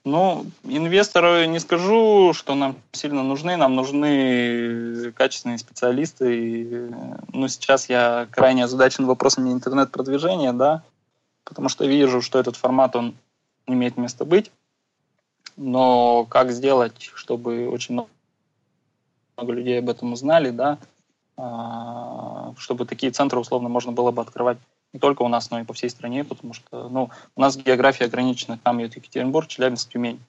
[0.06, 3.56] Ну, инвесторы не скажу, что нам сильно нужны.
[3.56, 6.38] Нам нужны качественные специалисты.
[6.38, 6.90] И,
[7.32, 10.84] ну, сейчас я крайне озадачен вопросами интернет-продвижения, да,
[11.46, 13.16] потому что вижу, что этот формат, он
[13.66, 14.52] имеет место быть.
[15.56, 17.94] Но как сделать, чтобы очень
[19.38, 20.78] много людей об этом узнали, да,
[21.36, 24.58] а, чтобы такие центры условно можно было бы открывать
[24.94, 28.06] не только у нас, но и по всей стране, потому что ну, у нас география
[28.06, 30.20] ограничена, там идет Екатеринбург, Челябинск, Тюмень.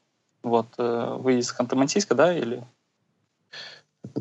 [0.42, 2.62] Вот, э, вы из Ханты-Мансийска, да, или?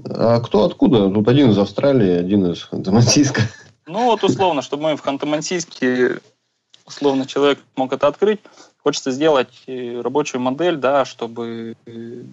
[0.05, 1.09] А кто откуда?
[1.09, 3.41] Тут один из Австралии, один из Ханты-Мансийска.
[3.85, 6.21] Ну, вот условно, чтобы мы в Ханты-Мансийске,
[6.85, 8.39] условно, человек мог это открыть,
[8.83, 12.23] хочется сделать э, рабочую модель, да, чтобы э,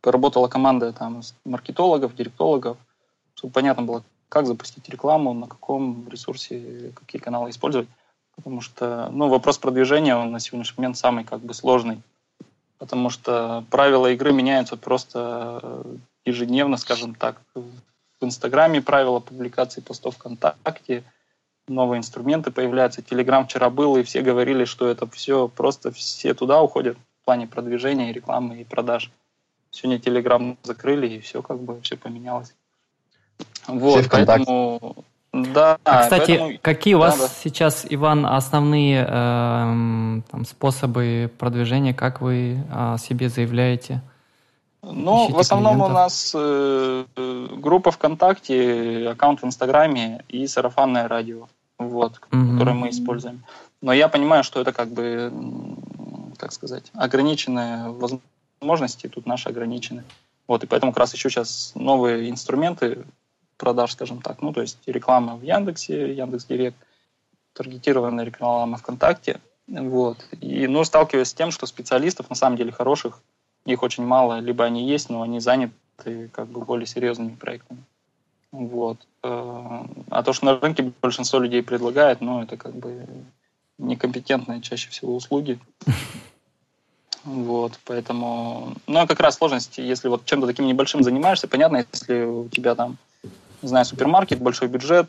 [0.00, 2.76] поработала команда там маркетологов, директологов,
[3.34, 7.88] чтобы понятно было, как запустить рекламу, на каком ресурсе, какие каналы использовать.
[8.36, 12.00] Потому что ну, вопрос продвижения он на сегодняшний момент самый как бы сложный.
[12.78, 15.82] Потому что правила игры меняются просто
[16.24, 17.40] ежедневно, скажем так.
[17.54, 21.02] В Инстаграме правила публикации постов ВКонтакте,
[21.68, 23.02] новые инструменты появляются.
[23.02, 27.46] Телеграм вчера был, и все говорили, что это все просто все туда уходят в плане
[27.46, 29.10] продвижения, рекламы и продаж.
[29.70, 32.54] Сегодня Телеграм закрыли, и все как бы все поменялось.
[33.66, 34.96] Вот, Все поэтому...
[35.30, 36.58] Да, а, кстати, поэтому...
[36.62, 37.32] какие у вас да, да.
[37.42, 44.00] сейчас, Иван, основные э, там, способы продвижения, как вы о себе заявляете?
[44.82, 45.90] Ну, Ищите в основном клиентов?
[45.90, 47.04] у нас э,
[47.56, 51.46] группа ВКонтакте, аккаунт в Инстаграме и сарафанное радио,
[51.78, 52.52] вот, угу.
[52.52, 53.44] которое мы используем.
[53.80, 55.32] Но я понимаю, что это как бы,
[56.36, 60.04] как сказать, ограниченные возможности, тут наши ограничены.
[60.48, 63.04] Вот, и поэтому как раз еще сейчас новые инструменты
[63.56, 64.40] продаж, скажем так.
[64.42, 66.76] Ну, то есть реклама в Яндексе, Яндекс Директ,
[67.52, 69.40] таргетированная реклама ВКонтакте.
[69.66, 70.24] Вот.
[70.40, 73.20] И, ну, сталкиваюсь с тем, что специалистов, на самом деле, хороших,
[73.66, 74.40] их очень мало.
[74.40, 77.82] Либо они есть, но они заняты как бы более серьезными проектами.
[78.52, 78.98] Вот.
[79.22, 83.06] Э, а то, что на рынке большинство людей предлагает, ну, это как бы
[83.78, 85.58] некомпетентные чаще всего услуги.
[87.24, 88.74] Вот, поэтому...
[88.86, 92.74] Ну, а как раз сложность, если вот чем-то таким небольшим занимаешься, понятно, если у тебя
[92.74, 92.96] там
[93.60, 95.08] не знаю, супермаркет, большой бюджет,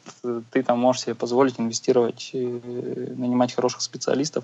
[0.51, 4.43] ты там можешь себе позволить инвестировать, нанимать хороших специалистов.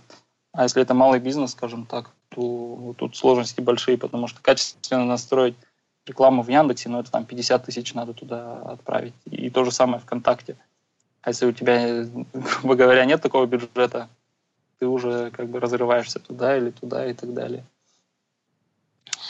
[0.53, 5.55] А если это малый бизнес, скажем так, то тут сложности большие, потому что качественно настроить
[6.05, 9.13] рекламу в Яндексе, ну, это там 50 тысяч надо туда отправить.
[9.25, 10.55] И то же самое ВКонтакте.
[11.21, 14.09] А если у тебя, грубо говоря, нет такого бюджета,
[14.79, 17.63] ты уже как бы разрываешься туда или туда и так далее.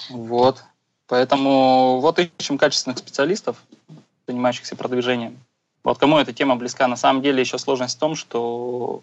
[0.10, 0.64] Вот.
[1.08, 3.64] Поэтому вот ищем качественных специалистов,
[4.28, 5.40] занимающихся продвижением.
[5.84, 9.02] Вот кому эта тема близка, на самом деле еще сложность в том, что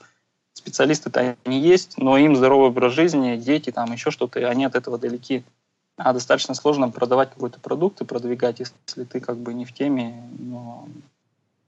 [0.53, 4.99] специалисты-то они есть, но им здоровый образ жизни, дети, там еще что-то, они от этого
[4.99, 5.45] далеки.
[6.05, 10.28] А достаточно сложно продавать какой-то продукт и продвигать, если ты как бы не в теме,
[10.38, 10.88] но,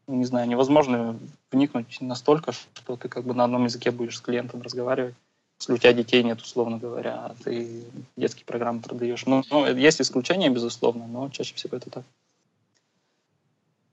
[0.08, 1.16] ну, не знаю, невозможно
[1.52, 5.14] вникнуть настолько, что ты как бы на одном языке будешь с клиентом разговаривать,
[5.60, 7.84] если у тебя детей нет, условно говоря, а ты
[8.16, 9.24] детские программы продаешь.
[9.26, 12.04] Ну, ну есть исключения, безусловно, но чаще всего это так.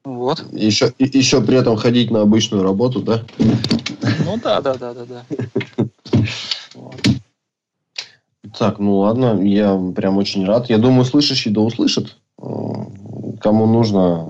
[0.03, 0.43] Вот.
[0.51, 3.23] Еще, еще при этом ходить на обычную работу, да?
[4.25, 5.25] Ну да, да, да, да, да.
[8.57, 10.69] Так, ну ладно, я прям очень рад.
[10.69, 12.17] Я думаю, слышащий да услышит.
[12.41, 12.45] Э,
[13.39, 14.27] кому нужно,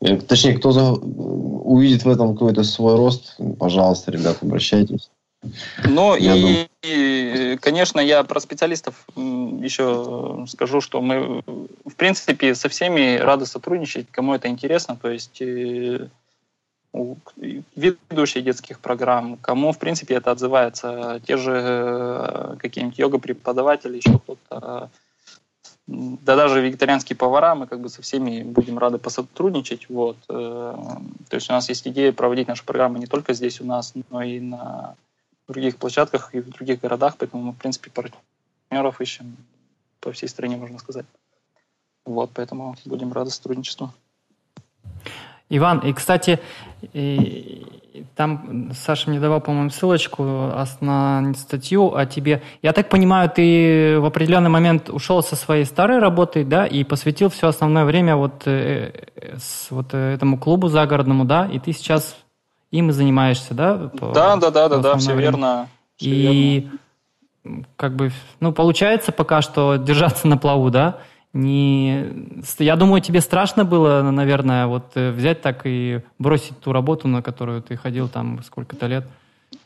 [0.00, 0.92] э, точнее, кто за...
[0.92, 5.10] увидит в этом какой-то свой рост, пожалуйста, ребят, обращайтесь.
[5.84, 11.42] Ну и, и, конечно, я про специалистов еще скажу, что мы,
[11.84, 14.96] в принципе, со всеми рады сотрудничать, кому это интересно.
[15.00, 16.08] То есть э,
[16.94, 21.20] ведущие детских программ, кому, в принципе, это отзывается.
[21.26, 24.90] Те же э, какие-нибудь йога-преподаватели, еще кто-то.
[25.86, 29.88] Да даже вегетарианские повара, мы как бы со всеми будем рады посотрудничать.
[29.88, 30.16] Вот.
[30.28, 30.74] Э,
[31.28, 34.22] то есть у нас есть идея проводить наши программы не только здесь у нас, но
[34.22, 34.94] и на
[35.48, 39.36] других площадках и в других городах, поэтому мы, в принципе, партнеров ищем
[40.00, 41.06] по всей стране, можно сказать.
[42.04, 43.92] Вот, поэтому будем рады сотрудничеству.
[45.54, 46.40] Иван, и, кстати,
[46.94, 47.66] и,
[48.16, 50.22] там Саша мне давал, по-моему, ссылочку
[50.80, 52.42] на статью о тебе.
[52.62, 57.28] Я так понимаю, ты в определенный момент ушел со своей старой работы, да, и посвятил
[57.28, 58.92] все основное время вот, э,
[59.36, 62.16] с, вот этому клубу загородному, да, и ты сейчас
[62.70, 63.90] им и занимаешься, да?
[63.98, 65.22] По, да, да, да, да, да, все время.
[65.22, 65.68] верно.
[65.96, 66.70] Все и
[67.44, 67.64] верно.
[67.76, 70.98] как бы, ну, получается пока что держаться на плаву, да?
[71.32, 72.12] Не...
[72.58, 77.22] Я думаю, тебе страшно было, наверное, вот э, взять так и бросить ту работу, на
[77.22, 79.04] которую ты ходил там сколько-то лет.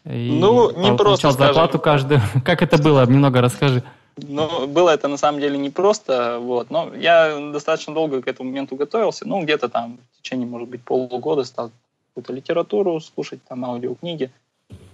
[0.04, 2.20] И ну, не просто, зарплату каждую.
[2.44, 3.04] Как это было?
[3.06, 3.82] Немного расскажи.
[4.16, 8.74] Ну, было это на самом деле непросто, вот, но я достаточно долго к этому моменту
[8.74, 11.70] готовился, ну, где-то там в течение, может быть, полугода стал
[12.08, 14.30] какую-то литературу слушать, там, аудиокниги.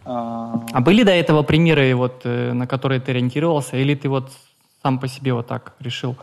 [0.04, 4.32] А, а были до этого примеры, вот, э, на которые ты ориентировался, или ты вот
[4.82, 6.16] сам по себе вот так решил?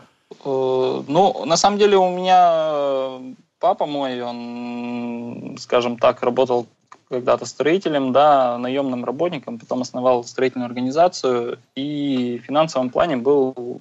[0.44, 6.66] Э, ну, на самом деле у меня э, папа мой, он, скажем так, работал
[7.08, 13.80] когда-то строителем, да, наемным работником, потом основал строительную организацию и в финансовом плане был,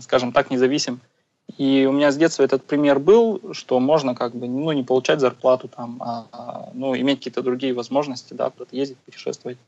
[0.00, 1.00] скажем так, независим.
[1.58, 5.20] И у меня с детства этот пример был, что можно как бы, ну, не получать
[5.20, 9.58] зарплату там, а, а ну, иметь какие-то другие возможности, да, куда-то ездить, путешествовать,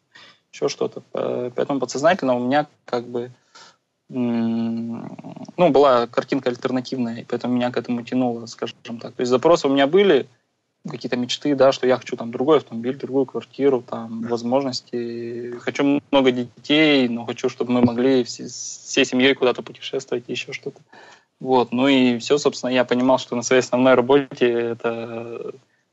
[0.53, 1.03] еще что-то.
[1.13, 3.31] Поэтому подсознательно у меня как бы
[4.09, 9.15] ну, была картинка альтернативная, и поэтому меня к этому тянуло, скажем так.
[9.15, 10.27] То есть запросы у меня были,
[10.89, 15.53] какие-то мечты, да, что я хочу там другой автомобиль, другую квартиру, там, возможности.
[15.61, 20.81] Хочу много детей, но хочу, чтобы мы могли все, всей семьей куда-то путешествовать, еще что-то.
[21.41, 25.53] Вот, ну и все, собственно, я понимал, что на своей основной работе это,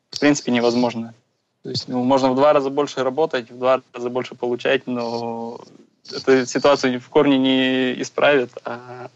[0.10, 1.14] в принципе, невозможно.
[1.64, 5.60] То есть, ну, можно в два раза больше работать, в два раза больше получать, но
[6.12, 8.52] эту ситуацию в корне не исправит.
[8.64, 9.10] А...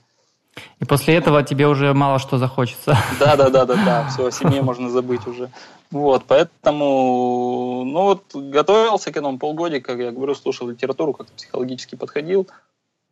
[0.80, 2.98] И после этого тебе уже мало что захочется.
[3.20, 4.10] Да, да, да, да, да.
[4.10, 5.50] Все, о семье можно забыть уже.
[5.92, 11.96] Вот, поэтому, ну вот, готовился к этому полгодика, как я говорю, слушал литературу, как психологически
[11.96, 12.48] подходил.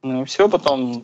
[0.03, 1.03] Ну и все, потом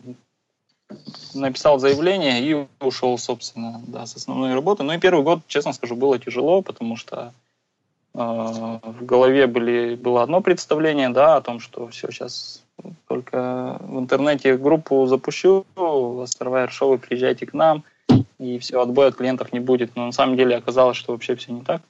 [1.34, 4.82] написал заявление и ушел, собственно, да, с основной работы.
[4.82, 7.32] Ну и первый год, честно скажу, было тяжело, потому что
[8.14, 12.62] э, в голове были, было одно представление, да, о том, что все, сейчас
[13.08, 17.84] только в интернете группу запущу, Островайр Шоу, приезжайте к нам,
[18.38, 19.96] и все, отбоя от клиентов не будет.
[19.96, 21.82] Но на самом деле оказалось, что вообще все не так.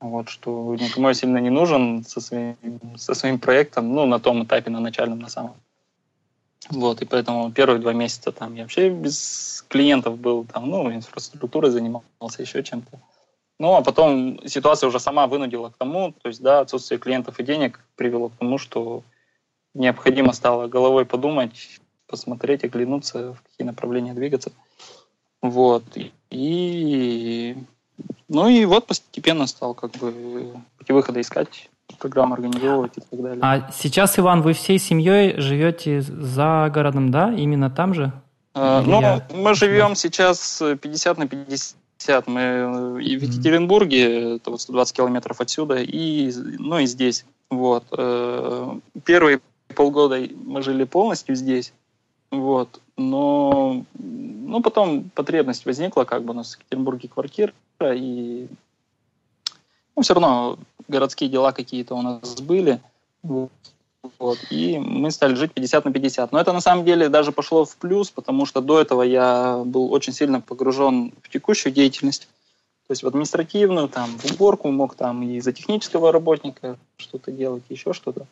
[0.00, 2.56] Вот, что никому я сильно не нужен со своим,
[2.96, 5.54] со своим проектом, ну, на том этапе, на начальном, на самом.
[6.70, 11.70] Вот, и поэтому первые два месяца там я вообще без клиентов был, там, ну, инфраструктурой
[11.70, 12.98] занимался, еще чем-то.
[13.58, 17.44] Ну, а потом ситуация уже сама вынудила к тому, то есть, да, отсутствие клиентов и
[17.44, 19.02] денег привело к тому, что
[19.74, 24.52] необходимо стало головой подумать, посмотреть, оглянуться, в какие направления двигаться.
[25.40, 25.84] Вот.
[26.30, 27.56] И,
[28.28, 31.68] ну и вот постепенно стал как бы пути выхода искать,
[31.98, 33.38] программу организовывать и так далее.
[33.42, 37.32] А сейчас, Иван, вы всей семьей живете за городом, да?
[37.32, 38.12] Именно там же?
[38.54, 39.26] А, ну, я...
[39.34, 42.26] мы живем сейчас 50 на 50.
[42.26, 47.24] Мы и в Екатеринбурге, это вот 120 километров отсюда, и, ну и здесь.
[47.50, 47.84] Вот.
[47.96, 49.40] Э, первые
[49.72, 51.72] полгода мы жили полностью здесь,
[52.30, 58.48] вот, но ну, потом потребность возникла, как бы у нас в Екатеринбурге квартира, и
[59.96, 60.58] Ну, все равно
[60.88, 62.80] городские дела какие-то у нас были.
[64.18, 66.32] Вот, и мы стали жить 50 на 50.
[66.32, 69.92] Но это на самом деле даже пошло в плюс, потому что до этого я был
[69.92, 72.28] очень сильно погружен в текущую деятельность.
[72.88, 77.62] То есть в административную, там, в уборку мог там и за технического работника что-то делать,
[77.68, 78.26] еще что-то.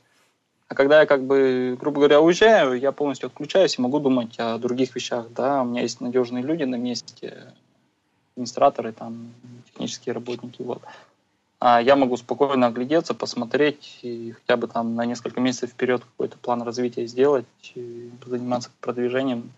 [0.70, 4.56] А когда я как бы, грубо говоря, уезжаю, я полностью отключаюсь и могу думать о
[4.56, 5.26] других вещах.
[5.34, 7.52] Да, у меня есть надежные люди на месте,
[8.36, 9.34] администраторы, там,
[9.66, 10.80] технические работники, вот
[11.58, 16.38] а я могу спокойно оглядеться, посмотреть и хотя бы там на несколько месяцев вперед какой-то
[16.38, 17.44] план развития сделать,
[18.24, 19.52] заниматься продвижением,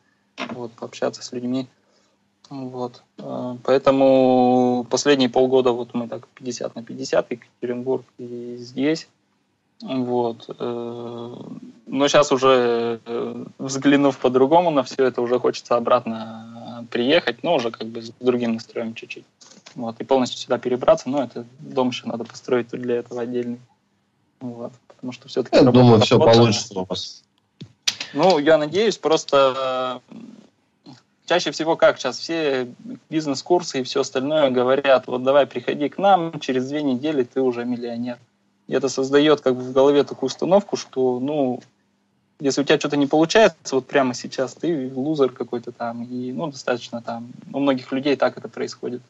[0.51, 1.69] вот, пообщаться с людьми.
[2.51, 3.05] Вот.
[3.19, 9.09] Э, поэтому последние полгода вот мы так 50 на 50, и Екатеринбург, и здесь.
[9.83, 10.47] Вот.
[10.59, 11.35] Э,
[11.87, 17.71] но сейчас уже, э, взглянув по-другому на все это, уже хочется обратно приехать, но уже
[17.71, 19.25] как бы с другим настроем чуть-чуть
[19.75, 23.61] вот, и полностью сюда перебраться, но это дом еще надо построить для этого отдельный.
[24.41, 25.57] Вот, потому что все-таки...
[25.57, 27.23] Я думаю, все получится у вас.
[28.13, 30.01] Ну, я надеюсь, просто
[31.27, 32.69] чаще всего как сейчас все
[33.09, 37.65] бизнес-курсы и все остальное говорят, вот давай приходи к нам, через две недели ты уже
[37.65, 38.19] миллионер.
[38.73, 41.61] И это создает как бы в голове такую установку, что, ну,
[42.41, 46.51] если у тебя что-то не получается вот прямо сейчас, ты лузер какой-то там, и, ну,
[46.51, 49.03] достаточно там, у многих людей так это происходит.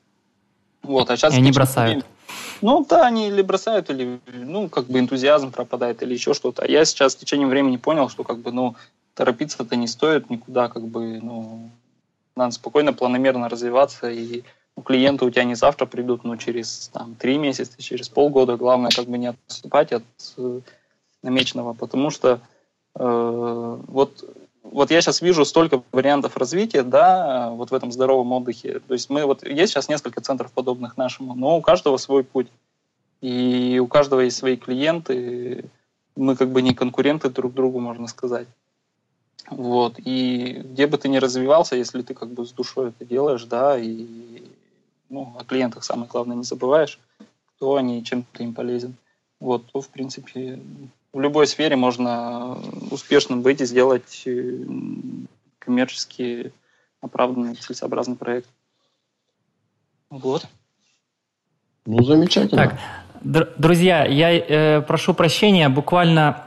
[0.83, 1.35] Вот, а сейчас...
[1.35, 2.05] И они бросают.
[2.61, 6.63] Ну да, они или бросают, или, ну, как бы энтузиазм пропадает, или еще что-то.
[6.63, 8.75] А я сейчас в течение времени понял, что, как бы, ну,
[9.15, 11.71] торопиться-то не стоит никуда, как бы, ну,
[12.35, 14.43] надо спокойно, планомерно развиваться, и
[14.77, 18.57] у клиента у тебя не завтра придут, но через, там, три месяца, через полгода.
[18.57, 20.05] Главное, как бы, не отступать от
[20.39, 20.61] э,
[21.23, 22.41] намеченного, потому что
[22.95, 24.25] э, вот
[24.63, 28.81] вот я сейчас вижу столько вариантов развития, да, вот в этом здоровом отдыхе.
[28.81, 32.49] То есть мы вот есть сейчас несколько центров подобных нашему, но у каждого свой путь.
[33.21, 35.65] И у каждого есть свои клиенты.
[36.17, 38.47] Мы как бы не конкуренты друг другу, можно сказать.
[39.51, 39.95] Вот.
[39.99, 43.79] И где бы ты ни развивался, если ты как бы с душой это делаешь, да,
[43.79, 44.43] и
[45.13, 46.99] ну, о клиентах самое главное не забываешь,
[47.55, 48.97] кто они и чем ты им полезен,
[49.39, 50.59] вот, то, в принципе,
[51.13, 52.59] в любой сфере можно
[52.91, 54.65] успешным быть и сделать э,
[55.59, 56.53] коммерчески
[57.01, 58.49] оправданный, целесообразный проект.
[60.09, 60.47] Вот.
[61.85, 62.63] Ну, замечательно.
[62.63, 62.79] Так,
[63.21, 66.47] др- друзья, я э, прошу прощения, буквально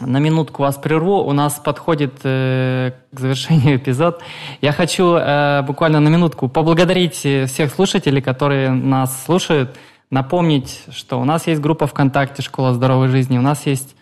[0.00, 1.22] на минутку вас прерву.
[1.22, 4.22] У нас подходит э, к завершению эпизод.
[4.60, 9.76] Я хочу э, буквально на минутку поблагодарить всех слушателей, которые нас слушают.
[10.10, 13.96] Напомнить, что у нас есть группа ВКонтакте «Школа здоровой жизни», у нас есть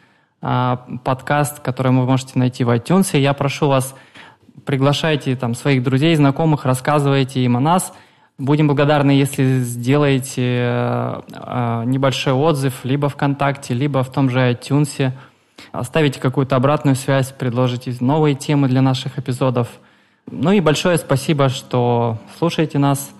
[0.46, 3.18] а, подкаст, который вы можете найти в iTunes.
[3.18, 3.94] Я прошу вас,
[4.66, 7.94] приглашайте там своих друзей, знакомых, рассказывайте им о нас.
[8.36, 15.12] Будем благодарны, если сделаете э, э, небольшой отзыв либо ВКонтакте, либо в том же iTunes.
[15.72, 19.68] Оставите какую-то обратную связь, предложите новые темы для наших эпизодов.
[20.30, 23.10] Ну и большое спасибо, что слушаете нас.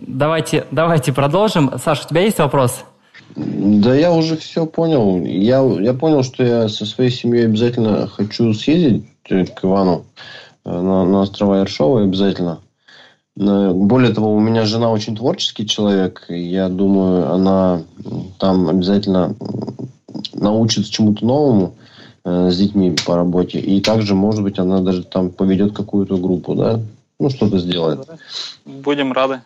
[0.00, 1.72] Давайте, давайте продолжим.
[1.82, 2.84] Саша, у тебя есть вопрос?
[3.36, 5.22] Да я уже все понял.
[5.24, 10.04] Я, я понял, что я со своей семьей обязательно хочу съездить к Ивану
[10.64, 12.60] э, на, на острова Ершова обязательно.
[13.36, 16.24] Более того, у меня жена очень творческий человек.
[16.28, 17.82] Я думаю, она
[18.38, 19.34] там обязательно
[20.32, 21.76] научится чему-то новому
[22.24, 23.58] э, с детьми по работе.
[23.58, 26.80] И также, может быть, она даже там поведет какую-то группу, да?
[27.18, 28.08] Ну, что-то сделает.
[28.64, 29.42] Будем рады.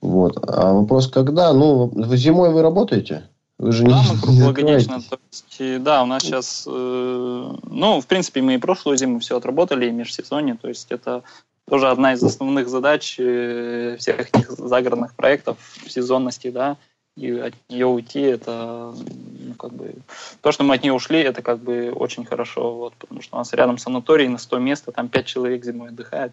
[0.00, 0.38] Вот.
[0.48, 1.52] А вопрос, когда?
[1.52, 3.24] Ну, зимой вы работаете?
[3.58, 5.02] Вы же да, мы круглогодично.
[5.02, 9.36] То есть, да, у нас сейчас, э, ну, в принципе, мы и прошлую зиму все
[9.36, 10.56] отработали, и межсезонье.
[10.60, 11.22] То есть это
[11.68, 16.78] тоже одна из основных задач э, всех этих загородных проектов, сезонности, да,
[17.16, 19.94] и от нее уйти, это ну, как бы
[20.40, 23.38] то, что мы от нее ушли, это как бы очень хорошо, вот, потому что у
[23.38, 26.32] нас рядом санаторий на 100 мест, а там 5 человек зимой отдыхает.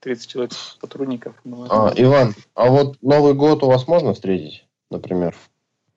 [0.00, 1.34] 30 человек сотрудников.
[1.44, 5.36] Ну, а, Иван, а вот Новый год у вас можно встретить, например?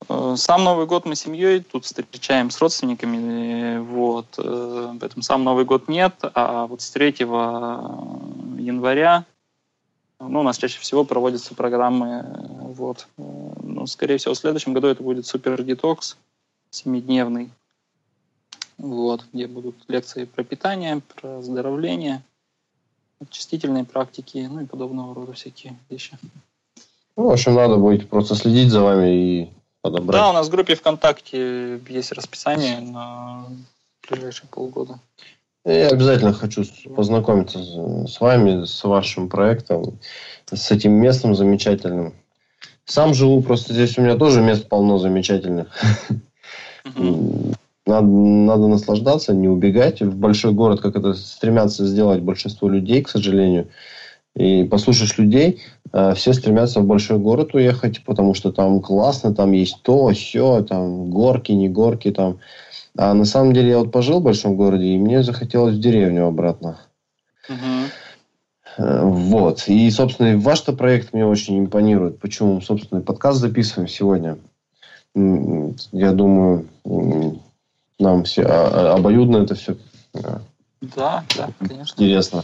[0.09, 5.65] Э, сам Новый год мы семьей тут встречаем с родственниками, вот, э, поэтому сам Новый
[5.65, 7.15] год нет, а вот с 3
[8.59, 9.25] января,
[10.19, 12.25] ну, у нас чаще всего проводятся программы,
[12.75, 16.17] вот, ну, скорее всего, в следующем году это будет супер детокс,
[16.69, 17.49] семидневный,
[18.77, 22.23] вот, где будут лекции про питание, про оздоровление,
[23.21, 26.17] очистительные практики, ну и подобного рода всякие вещи.
[27.17, 29.49] Ну, в общем, надо будет просто следить за вами и
[29.81, 30.21] подобрать.
[30.21, 33.45] Да, у нас в группе ВКонтакте есть расписание на
[34.07, 34.99] ближайшие полгода.
[35.65, 36.63] Я обязательно хочу
[36.95, 37.57] познакомиться
[38.07, 39.97] с вами, с вашим проектом,
[40.45, 42.13] с этим местом замечательным.
[42.85, 45.67] Сам живу, просто здесь у меня тоже мест полно замечательных.
[47.87, 53.09] Надо, надо наслаждаться, не убегать в большой город, как это стремятся сделать большинство людей, к
[53.09, 53.67] сожалению.
[54.35, 55.61] И послушаешь людей,
[56.15, 61.09] все стремятся в большой город уехать, потому что там классно, там есть то, все, там
[61.09, 62.39] горки, не горки, там.
[62.97, 66.27] А на самом деле я вот пожил в большом городе, и мне захотелось в деревню
[66.27, 66.79] обратно.
[67.47, 67.57] Угу.
[68.77, 69.63] Вот.
[69.67, 72.19] И, собственно, ваш-то проект мне очень импонирует.
[72.19, 72.59] Почему?
[72.61, 74.37] Собственно, подкаст записываем сегодня.
[75.13, 76.67] Я думаю,
[77.99, 79.77] нам все а, а, обоюдно это все
[80.81, 81.93] да, да, конечно.
[81.93, 82.43] интересно.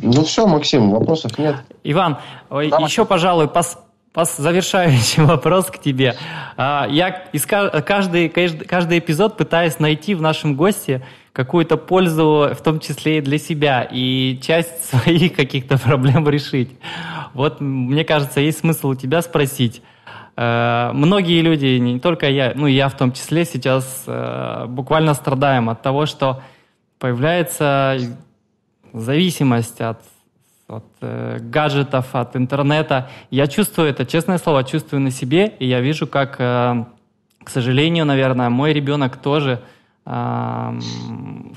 [0.00, 1.56] Ну все, Максим, вопросов нет.
[1.84, 2.18] Иван,
[2.50, 3.78] да, еще, пожалуй, пос,
[4.12, 6.16] пос, завершающий вопрос к тебе.
[6.56, 12.80] А, я из каждый, каждый эпизод пытаюсь найти в нашем госте какую-то пользу, в том
[12.80, 16.70] числе и для себя, и часть своих каких-то проблем решить.
[17.34, 19.82] Вот, мне кажется, есть смысл у тебя спросить.
[20.36, 25.68] Э, многие люди, не только я, ну я в том числе, сейчас э, буквально страдаем
[25.68, 26.42] от того, что
[26.98, 27.98] появляется
[28.92, 30.00] зависимость от,
[30.68, 33.08] от э, гаджетов, от интернета.
[33.30, 36.84] Я чувствую это, честное слово, чувствую на себе, и я вижу, как, э,
[37.42, 39.62] к сожалению, наверное, мой ребенок тоже
[40.06, 40.78] э,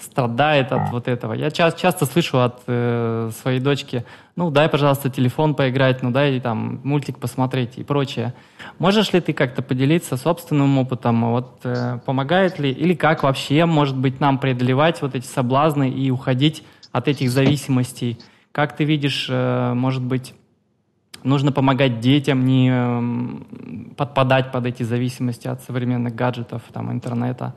[0.01, 1.33] страдает от вот этого.
[1.33, 4.05] Я ча- часто слышу от э, своей дочки,
[4.35, 8.33] ну, дай, пожалуйста, телефон поиграть, ну, дай там мультик посмотреть и прочее.
[8.79, 11.31] Можешь ли ты как-то поделиться собственным опытом?
[11.31, 16.09] Вот э, помогает ли, или как вообще, может быть, нам преодолевать вот эти соблазны и
[16.11, 18.17] уходить от этих зависимостей.
[18.51, 20.33] Как ты видишь, э, может быть,
[21.23, 27.55] нужно помогать детям не подпадать под эти зависимости от современных гаджетов, там, интернета?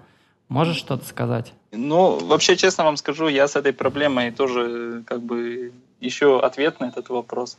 [0.49, 1.53] Можешь что-то сказать?
[1.73, 6.87] Ну, вообще, честно вам скажу, я с этой проблемой тоже как бы ищу ответ на
[6.87, 7.59] этот вопрос.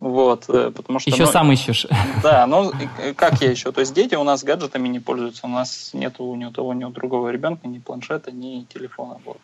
[0.00, 1.10] Вот, э, потому что...
[1.10, 1.86] Еще ну, сам ищешь.
[2.22, 2.72] Да, ну
[3.16, 3.72] как я еще?
[3.72, 6.84] То есть дети у нас гаджетами не пользуются, у нас нету ни у того, ни
[6.84, 9.18] у другого ребенка ни планшета, ни телефона.
[9.24, 9.38] Вот.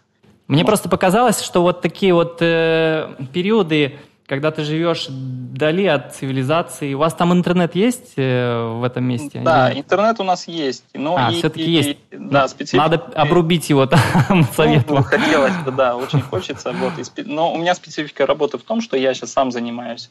[0.47, 6.93] Мне просто показалось, что вот такие вот э, периоды, когда ты живешь вдали от цивилизации,
[6.95, 9.41] у вас там интернет есть э, в этом месте?
[9.43, 9.81] Да, Или...
[9.81, 10.85] интернет у нас есть.
[10.93, 11.99] Но а, и, все-таки и, есть.
[12.11, 12.83] Да, специфика.
[12.83, 13.87] Надо обрубить его,
[14.29, 14.99] там, советую.
[14.99, 16.73] Ну, хотелось бы, да, очень хочется.
[16.73, 16.93] Вот,
[17.25, 20.11] но у меня специфика работы в том, что я сейчас сам занимаюсь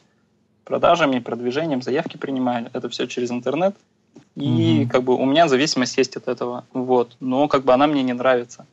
[0.64, 2.70] продажами, продвижением, заявки принимаю.
[2.72, 3.76] Это все через интернет.
[4.36, 4.90] И угу.
[4.90, 6.64] как бы у меня зависимость есть от этого.
[6.72, 7.16] Вот.
[7.20, 8.66] Но как бы она мне не нравится.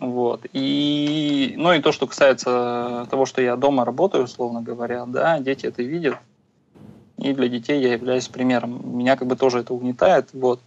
[0.00, 0.46] Вот.
[0.52, 5.66] И, ну и то, что касается того, что я дома работаю, условно говоря, да, дети
[5.66, 6.16] это видят.
[7.18, 8.96] И для детей я являюсь примером.
[8.98, 10.30] Меня как бы тоже это угнетает.
[10.32, 10.60] Вот.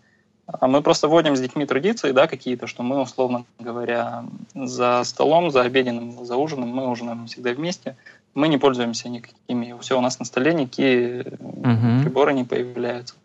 [0.47, 4.23] А мы просто вводим с детьми традиции, да, какие-то, что мы, условно говоря,
[4.55, 7.97] за столом, за обеденным, за ужином, мы ужинаем всегда вместе.
[8.33, 9.75] Мы не пользуемся никакими.
[9.81, 12.01] Все, у нас на столе никакие угу.
[12.01, 13.15] приборы не появляются.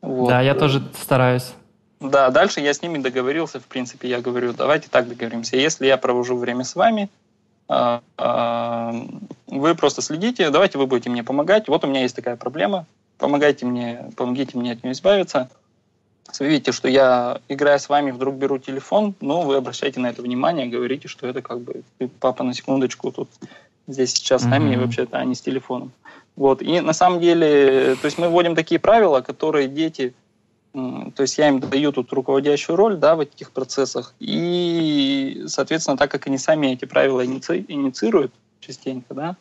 [0.00, 0.28] Вот.
[0.28, 1.52] Да, я тоже стараюсь.
[2.00, 5.56] Да, дальше я с ними договорился, в принципе, я говорю, давайте так договоримся.
[5.56, 7.10] Если я провожу время с вами,
[7.68, 8.94] а, а,
[9.46, 11.68] вы просто следите, давайте вы будете мне помогать.
[11.68, 12.86] Вот у меня есть такая проблема,
[13.18, 15.50] помогайте мне, помогите мне от нее избавиться.
[16.38, 20.22] Вы видите, что я, играя с вами, вдруг беру телефон, но вы обращаете на это
[20.22, 21.82] внимание, говорите, что это как бы
[22.18, 23.28] папа на секундочку тут
[23.86, 24.80] здесь сейчас с нами, mm-hmm.
[24.80, 25.92] вообще-то, а не с телефоном.
[26.36, 26.62] Вот.
[26.62, 30.14] И на самом деле, то есть мы вводим такие правила, которые дети
[30.72, 34.14] то есть я им даю тут руководящую роль да, в этих процессах.
[34.20, 37.64] И, соответственно, так как они сами эти правила иници...
[37.66, 39.36] инициируют частенько, да,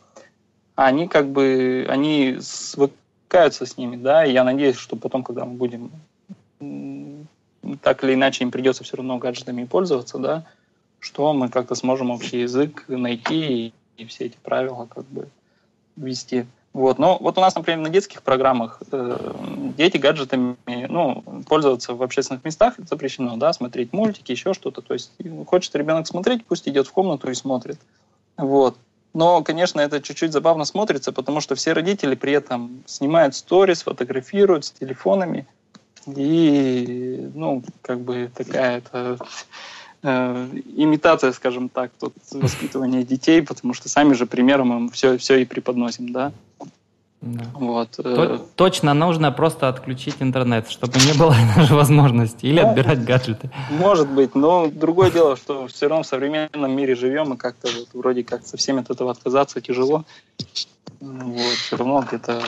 [0.76, 5.54] они как бы, они свыкаются с ними, да, и я надеюсь, что потом, когда мы
[5.54, 5.92] будем
[7.82, 10.46] так или иначе им придется все равно гаджетами пользоваться, да,
[11.00, 15.28] что мы как-то сможем общий язык найти и, и все эти правила как бы
[15.96, 16.46] ввести.
[16.74, 17.00] Вот.
[17.00, 19.34] Но вот у нас, например, на детских программах э,
[19.78, 20.56] дети гаджетами,
[20.90, 24.82] ну, пользоваться в общественных местах запрещено, да, смотреть мультики, еще что-то.
[24.82, 25.12] То есть
[25.48, 27.80] хочет ребенок смотреть, пусть идет в комнату и смотрит.
[28.38, 28.78] Вот.
[29.14, 34.66] Но, конечно, это чуть-чуть забавно смотрится, потому что все родители при этом снимают сторис, фотографируют
[34.66, 35.48] с телефонами.
[36.06, 39.18] И, ну, как бы такая это
[40.04, 45.38] э, имитация, скажем так, тут воспитывания детей, потому что сами же примером им все, все
[45.38, 46.32] и преподносим, да.
[47.22, 47.44] Да.
[47.54, 48.00] Вот.
[48.00, 52.46] Э, точно нужно просто отключить интернет, чтобы не было даже возможности.
[52.46, 53.50] Или ну, отбирать гаджеты.
[53.70, 57.90] Может быть, но другое дело, что все равно в современном мире живем, и как-то вот
[57.94, 60.06] вроде как со всеми от этого отказаться тяжело.
[61.02, 62.42] Вот, все равно где-то...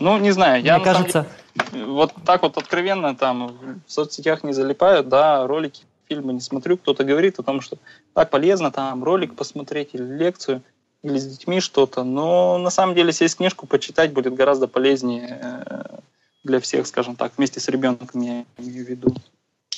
[0.00, 0.76] Ну, не знаю, я...
[0.76, 1.26] Мне кажется...
[1.72, 3.52] Деле, вот так вот откровенно там
[3.86, 7.76] в соцсетях не залипают, да, ролики, фильмы не смотрю, кто-то говорит о том, что
[8.14, 10.62] так полезно там ролик посмотреть или лекцию–
[11.02, 12.04] или с детьми что-то.
[12.04, 15.98] Но на самом деле сесть книжку почитать будет гораздо полезнее э,
[16.44, 19.14] для всех, скажем так, вместе с ребенком я имею в виду.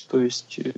[0.09, 0.73] То есть э,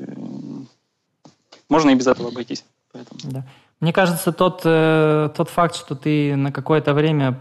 [1.69, 2.65] можно и без этого обойтись.
[2.93, 3.21] Поэтому.
[3.25, 3.47] Да.
[3.81, 7.41] Мне кажется, тот, э, тот факт, что ты на какое-то время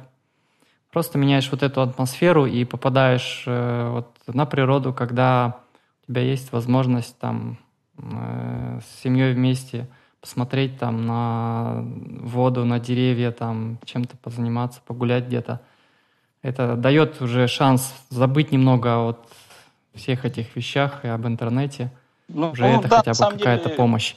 [0.91, 5.61] просто меняешь вот эту атмосферу и попадаешь вот на природу, когда
[6.03, 7.57] у тебя есть возможность там
[7.95, 9.87] с семьей вместе
[10.21, 11.83] посмотреть там на
[12.21, 15.61] воду, на деревья, там чем-то позаниматься, погулять где-то.
[16.43, 19.27] Это дает уже шанс забыть немного о вот
[19.93, 21.91] всех этих вещах и об интернете.
[22.33, 24.15] Ну, уже ну, это да, хотя бы какая-то деле, помощь.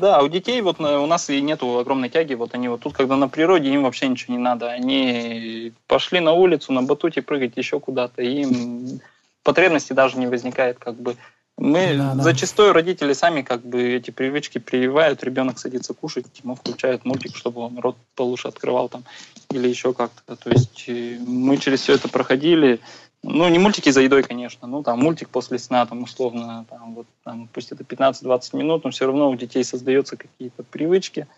[0.00, 3.16] Да, у детей вот у нас и нету огромной тяги, вот они вот тут, когда
[3.16, 4.70] на природе, им вообще ничего не надо.
[4.70, 9.00] Они пошли на улицу, на батуте прыгать еще куда-то, им
[9.44, 11.16] потребности даже не возникает как бы.
[11.64, 12.22] Мы да, да.
[12.24, 17.60] зачастую родители сами как бы эти привычки прививают, ребенок садится кушать, ему включают мультик, чтобы
[17.60, 19.04] он рот получше открывал там
[19.52, 20.34] или еще как-то.
[20.34, 22.80] То есть э, мы через все это проходили.
[23.22, 27.06] Ну, не мультики за едой, конечно, ну, там, мультик после сна, там, условно, там, вот,
[27.22, 31.28] там, пусть это 15-20 минут, но все равно у детей создаются какие-то привычки,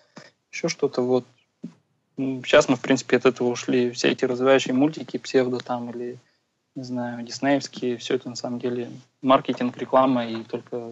[0.51, 1.27] еще что-то, вот.
[2.17, 3.91] Сейчас мы, в принципе, от этого ушли.
[3.91, 6.17] Все эти развивающие мультики, псевдо там, или
[6.75, 8.91] не знаю, диснеевские, все это на самом деле
[9.23, 10.91] маркетинг, реклама, и только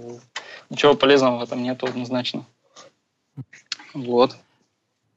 [0.70, 2.45] ничего полезного в этом нет однозначно.
[3.95, 4.37] Вот.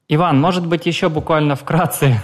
[0.08, 2.20] Иван, может быть, еще буквально вкратце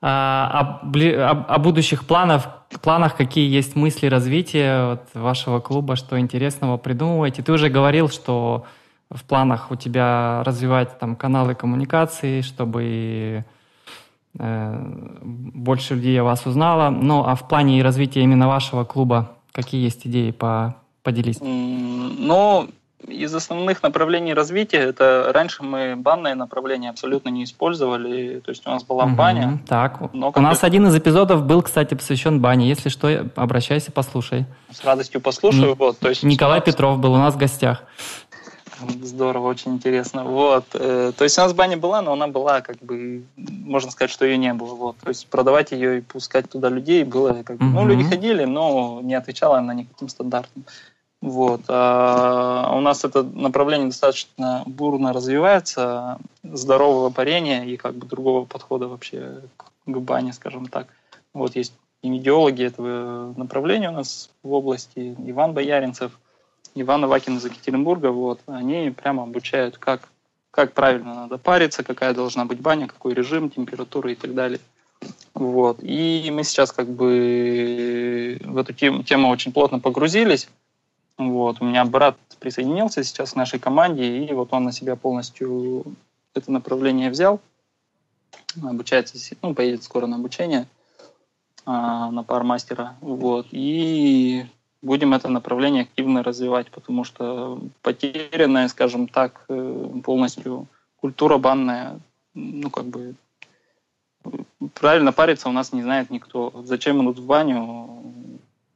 [0.00, 6.18] а, о, о, о будущих планах, планах, какие есть мысли развития вот вашего клуба, что
[6.18, 7.42] интересного придумываете.
[7.42, 8.64] Ты уже говорил, что
[9.10, 13.44] в планах у тебя развивать там каналы коммуникации, чтобы
[14.34, 16.90] больше людей о вас узнало.
[16.90, 21.38] Ну, а в плане развития именно вашего клуба какие есть идеи по поделись?
[21.40, 22.68] Ну,
[23.06, 28.70] из основных направлений развития, это раньше мы банное направление абсолютно не использовали, то есть у
[28.70, 29.58] нас была угу, баня.
[29.66, 34.46] Так, но у нас один из эпизодов был, кстати, посвящен бане, если что, обращайся, послушай.
[34.70, 35.70] С радостью послушаю.
[35.70, 35.74] Ни...
[35.74, 37.84] Вот, то есть Николай Петров был у нас в гостях.
[39.02, 40.24] Здорово, очень интересно.
[40.24, 40.64] Вот.
[40.74, 44.24] Э, то есть у нас баня была, но она была, как бы, можно сказать, что
[44.24, 44.74] ее не было.
[44.74, 44.96] Вот.
[44.98, 49.00] То есть продавать ее и пускать туда людей было, как бы, ну, люди ходили, но
[49.02, 50.64] не отвечала на никаким стандартам.
[51.20, 51.62] Вот.
[51.68, 58.88] А у нас это направление достаточно бурно развивается, здорового парения и как бы другого подхода
[58.88, 59.42] вообще
[59.86, 60.88] к бане, скажем так.
[61.32, 66.12] Вот есть и идеологи этого направления у нас в области, Иван Бояринцев–
[66.74, 70.08] Иван Авакин из Екатеринбурга, вот, они прямо обучают, как,
[70.50, 74.60] как правильно надо париться, какая должна быть баня, какой режим, температура и так далее.
[75.34, 75.78] Вот.
[75.82, 80.48] И мы сейчас как бы в эту тему, тему очень плотно погрузились.
[81.18, 81.60] Вот.
[81.60, 85.84] У меня брат присоединился сейчас к нашей команде, и вот он на себя полностью
[86.34, 87.40] это направление взял.
[88.62, 90.66] Обучается, ну, поедет скоро на обучение
[91.64, 92.96] а, на пармастера.
[93.00, 93.46] Вот.
[93.50, 94.46] И
[94.82, 100.66] будем это направление активно развивать, потому что потерянная, скажем так, э, полностью
[101.00, 102.00] культура банная,
[102.34, 103.14] ну, как бы,
[104.74, 106.52] правильно париться у нас не знает никто.
[106.64, 108.02] Зачем идут в баню,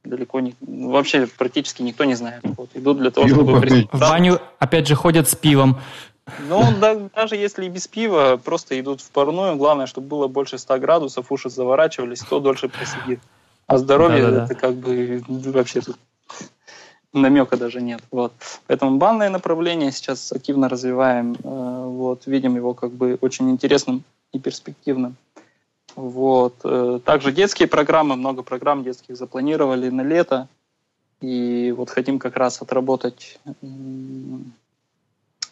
[0.03, 0.55] далеко не...
[0.61, 2.41] Вообще практически никто не знает.
[2.43, 3.59] Вот, идут для того, чтобы...
[3.91, 5.77] В баню, опять же, ходят с пивом.
[6.49, 9.55] Ну, да, даже если и без пива, просто идут в парную.
[9.55, 13.19] Главное, чтобы было больше 100 градусов, уши заворачивались, кто дольше просидит.
[13.67, 15.97] А здоровье да, да, это как бы вообще тут
[17.13, 18.01] намека даже нет.
[18.11, 18.31] Вот.
[18.67, 21.35] Поэтому банное направление сейчас активно развиваем.
[21.43, 22.25] Э, вот.
[22.27, 25.15] Видим его как бы очень интересным и перспективным.
[25.95, 26.55] Вот.
[26.63, 30.47] Э, также детские программы, много программ детских запланировали на лето.
[31.19, 33.39] И вот хотим как раз отработать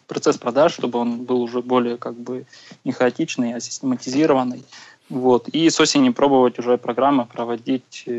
[0.07, 2.45] процесс продаж, чтобы он был уже более как бы
[2.83, 4.63] не хаотичный, а систематизированный.
[5.09, 5.47] Вот.
[5.49, 8.11] И с осени пробовать уже программы проводить э,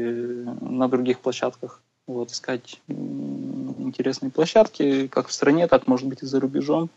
[0.61, 1.82] на других площадках.
[2.07, 6.89] Вот, искать интересные площадки, как в стране, так, может быть, и за рубежом,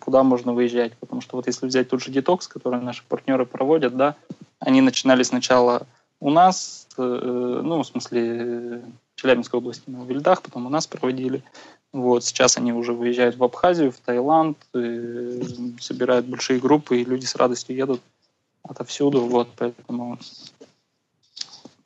[0.00, 0.96] куда можно выезжать.
[0.98, 4.16] Потому что вот если взять тот же детокс, который наши партнеры проводят, да,
[4.58, 5.86] они начинали сначала
[6.18, 8.82] у нас, э, ну, в смысле,
[9.14, 11.44] в Челябинской области на Вильдах, потом у нас проводили.
[11.92, 15.42] Вот, сейчас они уже выезжают в Абхазию, в Таиланд, э,
[15.78, 18.00] собирают большие группы, и люди с радостью едут
[18.62, 20.18] отовсюду, вот, поэтому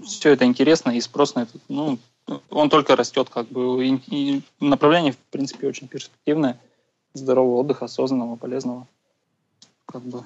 [0.04, 1.98] все это интересно, и спрос на это, ну,
[2.50, 6.60] он только растет, как бы, и, и направление, в принципе, очень перспективное,
[7.14, 8.86] здорового отдыха, осознанного, полезного,
[9.86, 10.24] как бы,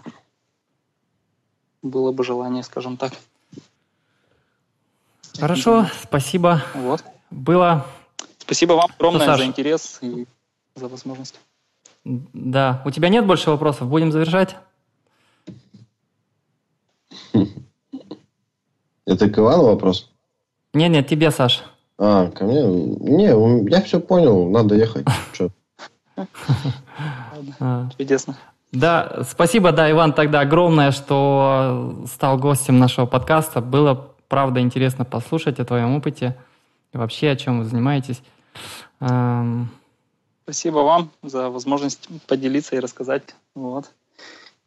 [1.83, 3.13] было бы желание, скажем так.
[5.39, 6.63] Хорошо, спасибо.
[6.75, 7.05] Вот.
[7.31, 7.87] Было...
[8.39, 10.27] Спасибо вам огромное ну, за интерес и
[10.75, 11.39] за возможность.
[12.05, 12.83] Да.
[12.85, 13.89] У тебя нет больше вопросов?
[13.89, 14.57] Будем завершать?
[19.11, 20.09] Это к Ивану вопрос?
[20.73, 21.65] Нет, нет, тебе, Саш.
[21.99, 22.63] А, ко мне?
[22.63, 25.07] Не, я все понял, надо ехать.
[27.59, 27.89] А.
[27.97, 28.37] Чудесно.
[28.73, 33.63] Да, спасибо, да, Иван, тогда огромное, что стал гостем нашего подкаста.
[33.63, 36.37] Было, правда, интересно послушать о твоем опыте
[36.93, 38.21] и вообще о чем вы занимаетесь.
[40.45, 43.35] Спасибо вам за возможность поделиться и рассказать.
[43.55, 43.91] Вот.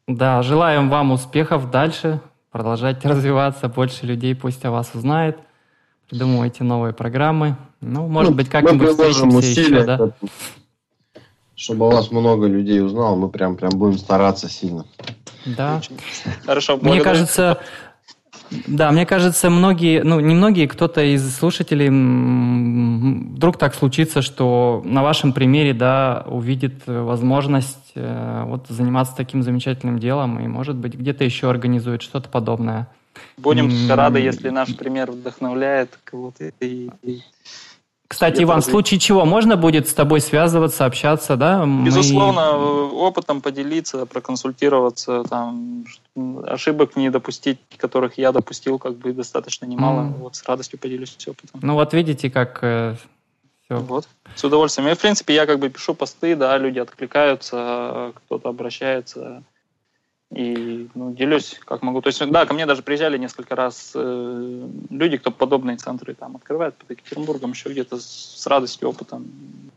[0.07, 2.19] Да, желаем вам успехов дальше,
[2.53, 5.37] продолжайте развиваться, больше людей пусть о вас узнает,
[6.09, 7.57] придумывайте новые программы.
[7.81, 10.11] Ну, может ну, быть, как-нибудь встретимся еще, да?
[11.55, 14.85] чтобы о вас много людей узнало, мы прям, прям будем стараться сильно.
[15.45, 15.81] Да.
[16.45, 16.77] Хорошо.
[16.77, 17.59] Мне кажется,
[18.67, 21.89] да, мне кажется, многие, ну не многие, кто-то из слушателей
[23.35, 29.99] вдруг так случится, что на вашем примере, да, увидит возможность э, вот заниматься таким замечательным
[29.99, 32.87] делом и, может быть, где-то еще организует что-то подобное.
[33.37, 37.21] Будем рады, если наш пример вдохновляет кого-то и, и
[38.13, 41.65] кстати, Иван, в случае чего можно будет с тобой связываться, общаться, да?
[41.65, 42.91] Безусловно, Мы...
[42.91, 45.85] опытом поделиться, проконсультироваться, там,
[46.45, 50.01] ошибок не допустить, которых я допустил, как бы достаточно немало.
[50.01, 50.17] Mm.
[50.19, 51.59] Вот с радостью поделюсь опытом.
[51.63, 52.95] Ну вот видите, как э,
[53.65, 53.77] все.
[53.77, 54.89] Вот, с удовольствием.
[54.89, 59.43] И, в принципе, я как бы пишу посты, да, люди откликаются, кто-то обращается
[60.35, 62.01] и ну, делюсь как могу.
[62.01, 66.35] То есть, да, ко мне даже приезжали несколько раз э, люди, кто подобные центры там
[66.35, 69.25] открывает под Екатеринбургом, еще где-то с, с радостью, опытом.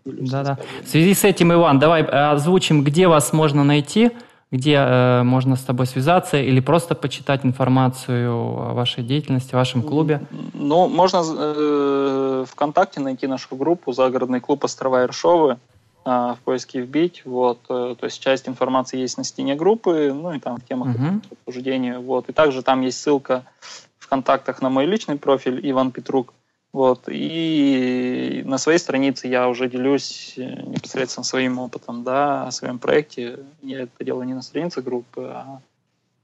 [0.04, 0.58] Да-да.
[0.82, 4.12] В связи с этим, Иван, давай э, озвучим, где вас можно найти,
[4.50, 9.82] где э, можно с тобой связаться или просто почитать информацию о вашей деятельности, о вашем
[9.82, 10.22] клубе?
[10.54, 15.58] Ну, можно э, ВКонтакте найти нашу группу «Загородный клуб Острова Иршовы».
[16.08, 20.32] А, в поиске вбить, вот, э, то есть часть информации есть на стене группы, ну
[20.32, 21.20] и там в темах uh-huh.
[21.32, 23.44] обсуждения, вот, и также там есть ссылка
[23.98, 26.32] в контактах на мой личный профиль Иван Петрук,
[26.72, 32.78] вот, и на своей странице я уже делюсь э, непосредственно своим опытом, да, о своем
[32.78, 35.60] проекте, я это делаю не на странице группы, а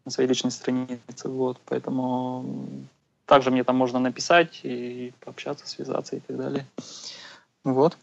[0.05, 2.69] на своей личной странице, вот, поэтому
[3.27, 6.67] также мне там можно написать и пообщаться, связаться и так далее,
[7.65, 7.97] вот.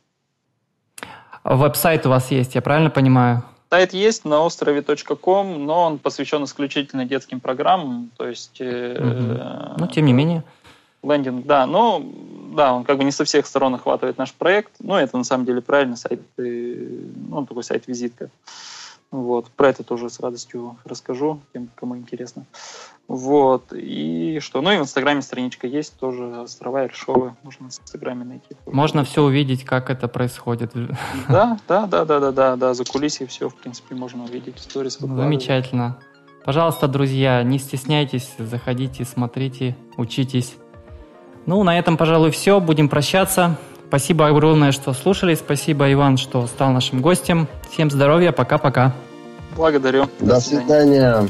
[1.44, 3.44] Веб-сайт у вас есть, я правильно понимаю?
[3.70, 8.58] Сайт есть на острова.com, но он посвящен исключительно детским программам, то есть...
[8.60, 10.44] Э, ну, тем не менее.
[11.04, 12.04] Лендинг, да, но
[12.54, 15.46] да, он как бы не со всех сторон охватывает наш проект, но это на самом
[15.46, 18.30] деле правильно, сайт, ну, такой сайт-визитка.
[19.12, 22.46] Вот, про это тоже с радостью расскажу тем, кому интересно.
[23.10, 23.74] Вот.
[23.74, 24.62] И что?
[24.62, 27.36] Ну и в Инстаграме страничка есть тоже Острова Ершовы.
[27.42, 28.56] Можно в Инстаграме найти.
[28.68, 30.74] Можно все увидеть, как это происходит.
[31.28, 32.74] Да, да, да, да, да, да, да.
[32.76, 34.60] За кулисье все, в принципе, можно увидеть.
[34.60, 35.98] Сторис Замечательно.
[36.46, 40.56] Пожалуйста, друзья, не стесняйтесь, заходите, смотрите, учитесь.
[41.48, 42.60] Ну, на этом, пожалуй, все.
[42.60, 43.58] Будем прощаться.
[43.88, 45.34] Спасибо огромное, что слушали.
[45.34, 47.48] Спасибо, Иван, что стал нашим гостем.
[47.72, 48.32] Всем здоровья.
[48.32, 48.94] Пока-пока.
[49.56, 50.06] Благодарю.
[50.20, 51.16] До, До свидания.
[51.16, 51.30] свидания.